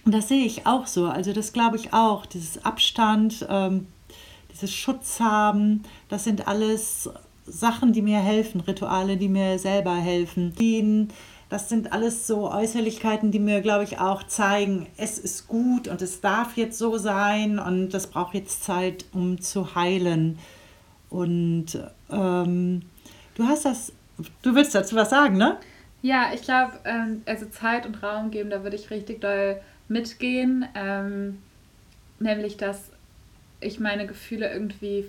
das 0.05 0.29
sehe 0.29 0.45
ich 0.45 0.67
auch 0.67 0.87
so. 0.87 1.07
Also 1.07 1.33
das 1.33 1.53
glaube 1.53 1.77
ich 1.77 1.93
auch. 1.93 2.27
Dieses 2.27 2.65
Abstand, 2.65 3.47
ähm, 3.49 3.87
dieses 4.53 4.75
Schutz 4.75 5.21
haben, 5.21 5.85
das 6.09 6.25
sind 6.25 6.49
alles 6.49 7.09
Sachen, 7.47 7.93
die 7.93 8.03
mir 8.03 8.19
helfen, 8.19 8.61
Rituale, 8.61 9.17
die 9.17 9.29
mir 9.29 9.59
selber 9.59 9.95
helfen. 9.95 10.55
Die, 10.59 11.09
das 11.51 11.69
sind 11.69 11.93
alles 11.93 12.29
so 12.29 12.51
Äußerlichkeiten, 12.51 13.33
die 13.33 13.41
mir, 13.41 13.61
glaube 13.61 13.83
ich, 13.83 13.99
auch 13.99 14.23
zeigen, 14.23 14.87
es 14.97 15.19
ist 15.19 15.49
gut 15.49 15.89
und 15.89 16.01
es 16.01 16.21
darf 16.21 16.57
jetzt 16.57 16.79
so 16.79 16.97
sein 16.97 17.59
und 17.59 17.91
das 17.91 18.07
braucht 18.07 18.35
jetzt 18.35 18.63
Zeit, 18.63 19.05
um 19.13 19.41
zu 19.41 19.75
heilen. 19.75 20.39
Und 21.11 21.67
ähm, 22.09 22.83
du 23.35 23.45
hast 23.45 23.65
das, 23.65 23.93
du 24.43 24.55
willst 24.55 24.77
dazu 24.77 24.95
was 24.95 25.11
sagen, 25.11 25.37
ne? 25.37 25.59
Ja, 26.03 26.31
ich 26.33 26.43
glaube, 26.43 26.79
ähm, 26.85 27.23
also 27.27 27.47
Zeit 27.47 27.85
und 27.85 28.01
Raum 28.01 28.31
geben, 28.31 28.49
da 28.51 28.63
würde 28.63 28.77
ich 28.77 28.91
richtig 28.93 29.21
doll 29.21 29.61
mitgehen. 29.89 30.67
Ähm, 30.77 31.39
nämlich, 32.21 32.59
dass 32.59 32.91
ich 33.61 33.81
meine 33.81 34.07
Gefühle 34.07 34.53
irgendwie 34.53 35.07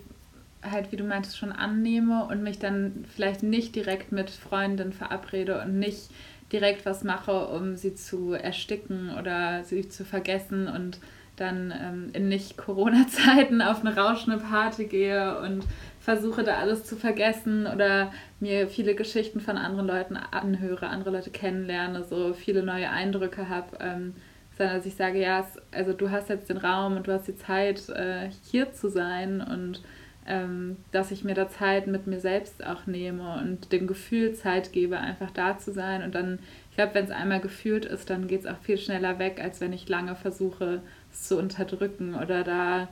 halt, 0.64 0.92
wie 0.92 0.98
du 0.98 1.04
meintest, 1.04 1.38
schon 1.38 1.52
annehme 1.52 2.26
und 2.26 2.42
mich 2.42 2.58
dann 2.58 3.06
vielleicht 3.16 3.44
nicht 3.44 3.76
direkt 3.76 4.12
mit 4.12 4.32
Freundinnen 4.32 4.92
verabrede 4.92 5.62
und 5.62 5.78
nicht 5.78 6.10
direkt 6.52 6.86
was 6.86 7.04
mache, 7.04 7.48
um 7.48 7.76
sie 7.76 7.96
zu 7.96 8.34
ersticken 8.34 9.16
oder 9.18 9.64
sie 9.64 9.88
zu 9.88 10.06
vergessen 10.06 10.68
und 10.68 11.00
dann 11.38 11.74
ähm, 11.76 12.10
in 12.14 12.30
Nicht-Corona-Zeiten 12.30 13.62
auf 13.62 13.82
eine 13.82 13.96
rauschende 13.96 14.40
Party 14.40 14.86
gehe 14.86 15.40
und 15.40 15.64
versuche 16.00 16.44
da 16.44 16.56
alles 16.56 16.84
zu 16.86 16.96
vergessen 16.96 17.68
oder 17.68 18.12
mir 18.40 18.68
viele 18.68 18.96
Geschichten 18.96 19.40
von 19.40 19.58
anderen 19.58 19.88
Leuten 19.88 20.18
anhöre, 20.18 20.88
andere 20.88 21.12
Leute 21.12 21.30
kennenlerne, 21.30 22.04
so 22.04 22.34
viele 22.34 22.64
neue 22.64 22.90
Eindrücke 22.90 23.50
habe, 23.50 23.78
ähm, 23.80 24.16
sondern 24.58 24.78
dass 24.78 24.86
ich 24.86 24.96
sage, 24.96 25.20
ja, 25.20 25.40
es, 25.40 25.62
also 25.72 25.94
du 25.94 26.10
hast 26.12 26.30
jetzt 26.30 26.50
den 26.50 26.58
Raum 26.58 26.98
und 26.98 27.08
du 27.08 27.14
hast 27.14 27.28
die 27.28 27.36
Zeit, 27.36 27.88
äh, 27.90 28.30
hier 28.44 28.74
zu 28.74 28.90
sein 28.90 29.42
und 29.42 29.82
ähm, 30.28 30.78
dass 30.92 31.12
ich 31.12 31.24
mir 31.24 31.34
da 31.34 31.50
Zeit 31.50 31.88
mit 31.88 32.06
mir 32.06 32.20
selbst 32.20 32.64
auch 32.66 32.86
nehme 32.86 33.40
und 33.42 33.72
dem 33.72 33.88
Gefühl 33.88 34.34
Zeit 34.34 34.72
gebe, 34.72 35.00
einfach 35.00 35.32
da 35.32 35.58
zu 35.58 35.74
sein. 35.74 36.04
Und 36.04 36.14
dann, 36.14 36.40
ich 36.70 36.76
glaube, 36.76 36.94
wenn 36.94 37.06
es 37.06 37.12
einmal 37.12 37.40
gefühlt 37.40 37.86
ist, 37.86 38.10
dann 38.10 38.28
geht 38.28 38.42
es 38.42 38.46
auch 38.46 38.60
viel 38.62 38.78
schneller 38.78 39.18
weg, 39.18 39.40
als 39.44 39.62
wenn 39.62 39.74
ich 39.74 39.90
lange 39.90 40.16
versuche, 40.16 40.82
es 41.12 41.24
zu 41.28 41.38
unterdrücken 41.38 42.16
oder 42.16 42.44
da 42.44 42.88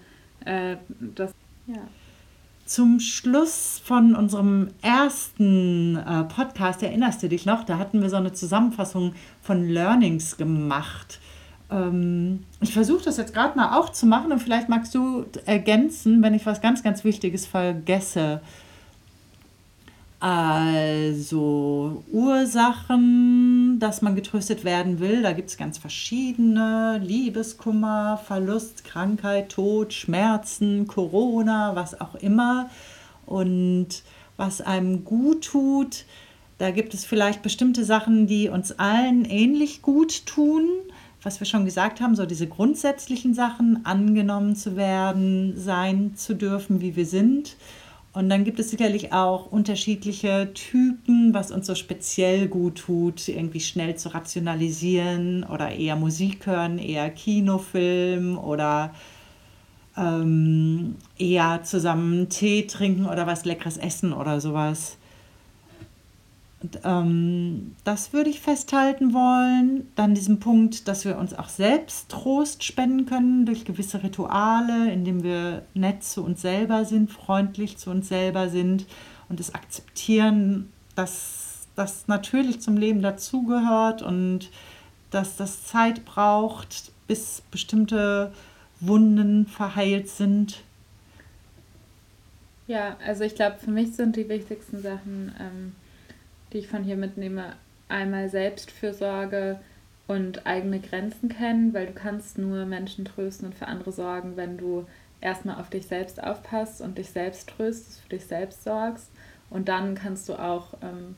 äh, 0.46 0.78
das. 1.16 1.34
Ja. 1.68 1.88
Zum 2.66 3.00
Schluss 3.00 3.82
von 3.84 4.16
unserem 4.16 4.70
ersten 4.84 5.96
äh, 5.96 6.24
Podcast, 6.26 6.84
erinnerst 6.84 7.24
du 7.24 7.28
dich 7.28 7.48
noch, 7.48 7.64
da 7.64 7.80
hatten 7.80 8.02
wir 8.02 8.12
so 8.12 8.18
eine 8.18 8.32
Zusammenfassung 8.32 9.16
von 9.42 9.68
Learnings 9.68 10.38
gemacht. 10.38 11.20
Ähm, 11.72 12.44
ich 12.62 12.74
versuche 12.74 13.04
das 13.04 13.18
jetzt 13.18 13.34
gerade 13.34 13.58
mal 13.58 13.78
auch 13.78 13.90
zu 13.90 14.06
machen 14.06 14.32
und 14.32 14.40
vielleicht 14.40 14.70
magst 14.70 14.94
du 14.96 15.26
ergänzen, 15.46 16.22
wenn 16.22 16.34
ich 16.34 16.46
was 16.46 16.62
ganz, 16.62 16.84
ganz 16.84 17.04
Wichtiges 17.04 17.46
vergesse. 17.46 18.42
Also 20.22 22.04
Ursachen, 22.12 23.78
dass 23.80 24.02
man 24.02 24.16
getröstet 24.16 24.66
werden 24.66 25.00
will, 25.00 25.22
da 25.22 25.32
gibt 25.32 25.50
es 25.50 25.56
ganz 25.56 25.78
verschiedene. 25.78 27.00
Liebeskummer, 27.02 28.20
Verlust, 28.26 28.84
Krankheit, 28.84 29.50
Tod, 29.50 29.94
Schmerzen, 29.94 30.88
Corona, 30.88 31.76
was 31.76 32.02
auch 32.02 32.16
immer. 32.16 32.70
Und 33.26 34.04
was 34.36 34.60
einem 34.60 35.06
gut 35.06 35.46
tut, 35.46 36.04
da 36.58 36.72
gibt 36.72 36.94
es 36.94 37.06
vielleicht 37.06 37.42
bestimmte 37.42 37.86
Sachen, 37.86 38.28
die 38.28 38.50
uns 38.50 38.74
allen 38.78 39.24
ähnlich 39.24 39.82
gut 39.82 40.26
tun 40.26 40.68
was 41.24 41.40
wir 41.40 41.46
schon 41.46 41.66
gesagt 41.66 42.02
haben, 42.02 42.16
so 42.16 42.26
diese 42.26 42.48
grundsätzlichen 42.48 43.34
Sachen, 43.34 43.86
angenommen 43.86 44.56
zu 44.56 44.76
werden, 44.76 45.54
sein 45.58 46.16
zu 46.16 46.36
dürfen, 46.36 46.82
wie 46.82 46.96
wir 46.96 47.06
sind. 47.06 47.58
Und 48.12 48.30
dann 48.30 48.44
gibt 48.44 48.60
es 48.60 48.72
sicherlich 48.72 49.14
auch 49.14 49.52
unterschiedliche 49.52 50.52
Typen, 50.54 51.34
was 51.34 51.52
uns 51.52 51.68
so 51.68 51.76
speziell 51.76 52.48
gut 52.48 52.80
tut, 52.80 53.28
irgendwie 53.28 53.60
schnell 53.60 53.96
zu 53.96 54.14
rationalisieren 54.14 55.44
oder 55.44 55.72
eher 55.72 55.96
Musik 55.96 56.48
hören, 56.48 56.80
eher 56.80 57.10
Kinofilm 57.12 58.38
oder 58.38 58.94
ähm, 59.96 60.96
eher 61.18 61.62
zusammen 61.64 62.30
Tee 62.30 62.66
trinken 62.66 63.06
oder 63.06 63.28
was 63.28 63.46
Leckeres 63.46 63.78
essen 63.78 64.14
oder 64.14 64.42
sowas. 64.42 64.99
Und, 66.62 66.80
ähm, 66.84 67.76
das 67.86 68.12
würde 68.12 68.30
ich 68.30 68.42
festhalten 68.42 69.14
wollen. 69.14 69.88
Dann 69.96 70.14
diesen 70.14 70.40
Punkt, 70.40 70.88
dass 70.88 71.06
wir 71.06 71.18
uns 71.18 71.34
auch 71.34 71.48
selbst 71.48 72.10
Trost 72.10 72.64
spenden 72.64 73.06
können 73.06 73.46
durch 73.46 73.64
gewisse 73.64 74.04
Rituale, 74.04 74.92
indem 74.92 75.24
wir 75.24 75.64
nett 75.74 76.04
zu 76.04 76.24
uns 76.24 76.42
selber 76.42 76.84
sind, 76.84 77.12
freundlich 77.12 77.78
zu 77.78 77.90
uns 77.92 78.10
selber 78.10 78.50
sind 78.50 78.86
und 79.30 79.40
es 79.40 79.56
akzeptieren, 79.56 80.72
dass 80.96 81.68
das 81.76 82.08
natürlich 82.08 82.60
zum 82.60 82.76
Leben 82.76 83.02
dazugehört 83.02 84.02
und 84.02 84.50
dass 85.12 85.38
das 85.38 85.64
Zeit 85.64 86.04
braucht, 86.04 86.92
bis 87.08 87.42
bestimmte 87.52 88.34
Wunden 88.82 89.48
verheilt 89.48 90.10
sind. 90.10 90.62
Ja, 92.68 92.98
also 93.06 93.24
ich 93.24 93.34
glaube, 93.34 93.58
für 93.58 93.72
mich 93.72 93.96
sind 93.96 94.18
die 94.18 94.28
wichtigsten 94.28 94.82
Sachen. 94.82 95.34
Ähm 95.40 95.76
die 96.54 96.60
ich 96.60 96.68
von 96.68 96.84
hier 96.84 96.98
mitnehme, 96.98 97.54
einmal 97.88 98.30
Selbstfürsorge 98.30 99.60
und 100.08 100.46
eigene 100.46 100.80
Grenzen 100.80 101.30
kennen, 101.30 101.74
weil 101.74 101.88
du 101.88 101.94
kannst 101.94 102.38
nur 102.38 102.66
Menschen 102.66 103.06
trösten 103.06 103.48
und 103.48 103.56
für 103.56 103.68
andere 103.68 103.92
sorgen, 103.92 104.38
wenn 104.38 104.58
du 104.58 104.86
erstmal 105.22 105.60
auf 105.60 105.70
dich 105.70 105.86
selbst 105.86 106.22
aufpasst 106.22 106.82
und 106.82 106.98
dich 106.98 107.10
selbst 107.10 107.50
tröstest, 107.50 108.02
für 108.02 108.10
dich 108.10 108.26
selbst 108.26 108.64
sorgst. 108.64 109.10
Und 109.50 109.68
dann 109.68 109.96
kannst 109.96 110.30
du 110.30 110.34
auch 110.34 110.74
ähm, 110.82 111.16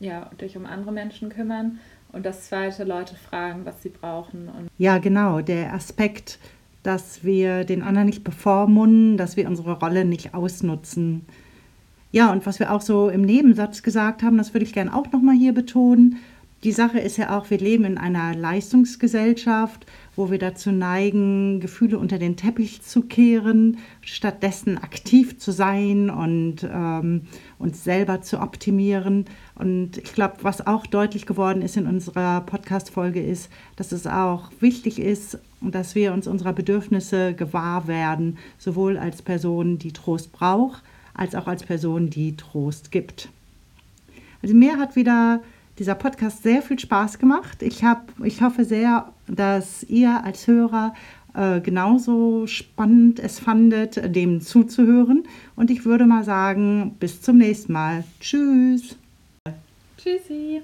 ja, 0.00 0.30
dich 0.40 0.56
um 0.56 0.66
andere 0.66 0.92
Menschen 0.92 1.28
kümmern. 1.28 1.78
Und 2.12 2.24
das 2.24 2.48
zweite, 2.48 2.84
Leute 2.84 3.14
fragen, 3.14 3.64
was 3.64 3.82
sie 3.82 3.90
brauchen. 3.90 4.48
Und 4.48 4.70
ja, 4.78 4.98
genau, 4.98 5.40
der 5.40 5.74
Aspekt, 5.74 6.38
dass 6.82 7.24
wir 7.24 7.64
den 7.64 7.82
anderen 7.82 8.06
nicht 8.06 8.24
bevormunden, 8.24 9.16
dass 9.16 9.36
wir 9.36 9.48
unsere 9.48 9.78
Rolle 9.78 10.04
nicht 10.04 10.34
ausnutzen. 10.34 11.26
Ja, 12.16 12.32
und 12.32 12.46
was 12.46 12.60
wir 12.60 12.72
auch 12.72 12.80
so 12.80 13.10
im 13.10 13.20
Nebensatz 13.20 13.82
gesagt 13.82 14.22
haben, 14.22 14.38
das 14.38 14.54
würde 14.54 14.64
ich 14.64 14.72
gerne 14.72 14.94
auch 14.94 15.12
nochmal 15.12 15.34
hier 15.36 15.52
betonen, 15.52 16.16
die 16.64 16.72
Sache 16.72 16.98
ist 16.98 17.18
ja 17.18 17.36
auch, 17.36 17.50
wir 17.50 17.58
leben 17.58 17.84
in 17.84 17.98
einer 17.98 18.34
Leistungsgesellschaft, 18.34 19.84
wo 20.16 20.30
wir 20.30 20.38
dazu 20.38 20.72
neigen, 20.72 21.60
Gefühle 21.60 21.98
unter 21.98 22.18
den 22.18 22.38
Teppich 22.38 22.80
zu 22.80 23.02
kehren, 23.02 23.76
stattdessen 24.00 24.78
aktiv 24.78 25.36
zu 25.36 25.52
sein 25.52 26.08
und 26.08 26.66
ähm, 26.66 27.26
uns 27.58 27.84
selber 27.84 28.22
zu 28.22 28.40
optimieren. 28.40 29.26
Und 29.54 29.98
ich 29.98 30.14
glaube, 30.14 30.36
was 30.40 30.66
auch 30.66 30.86
deutlich 30.86 31.26
geworden 31.26 31.60
ist 31.60 31.76
in 31.76 31.86
unserer 31.86 32.40
Podcast-Folge, 32.40 33.22
ist, 33.22 33.50
dass 33.76 33.92
es 33.92 34.06
auch 34.06 34.50
wichtig 34.60 34.98
ist, 35.00 35.38
dass 35.60 35.94
wir 35.94 36.14
uns 36.14 36.26
unserer 36.26 36.54
Bedürfnisse 36.54 37.34
gewahr 37.34 37.86
werden, 37.86 38.38
sowohl 38.56 38.96
als 38.96 39.20
Person, 39.20 39.76
die 39.76 39.92
Trost 39.92 40.32
braucht, 40.32 40.82
als 41.16 41.34
auch 41.34 41.46
als 41.46 41.64
Person, 41.64 42.10
die 42.10 42.36
Trost 42.36 42.92
gibt. 42.92 43.28
Also 44.42 44.54
mir 44.54 44.78
hat 44.78 44.96
wieder 44.96 45.40
dieser 45.78 45.94
Podcast 45.94 46.42
sehr 46.42 46.62
viel 46.62 46.78
Spaß 46.78 47.18
gemacht. 47.18 47.62
Ich, 47.62 47.84
hab, 47.84 48.12
ich 48.22 48.42
hoffe 48.42 48.64
sehr, 48.64 49.12
dass 49.26 49.82
ihr 49.84 50.24
als 50.24 50.46
Hörer 50.46 50.94
äh, 51.34 51.60
genauso 51.60 52.46
spannend 52.46 53.20
es 53.20 53.38
fandet, 53.38 54.14
dem 54.14 54.40
zuzuhören. 54.40 55.24
Und 55.54 55.70
ich 55.70 55.84
würde 55.84 56.06
mal 56.06 56.24
sagen, 56.24 56.96
bis 56.98 57.20
zum 57.20 57.38
nächsten 57.38 57.72
Mal. 57.72 58.04
Tschüss. 58.20 58.96
Tschüssi. 59.98 60.62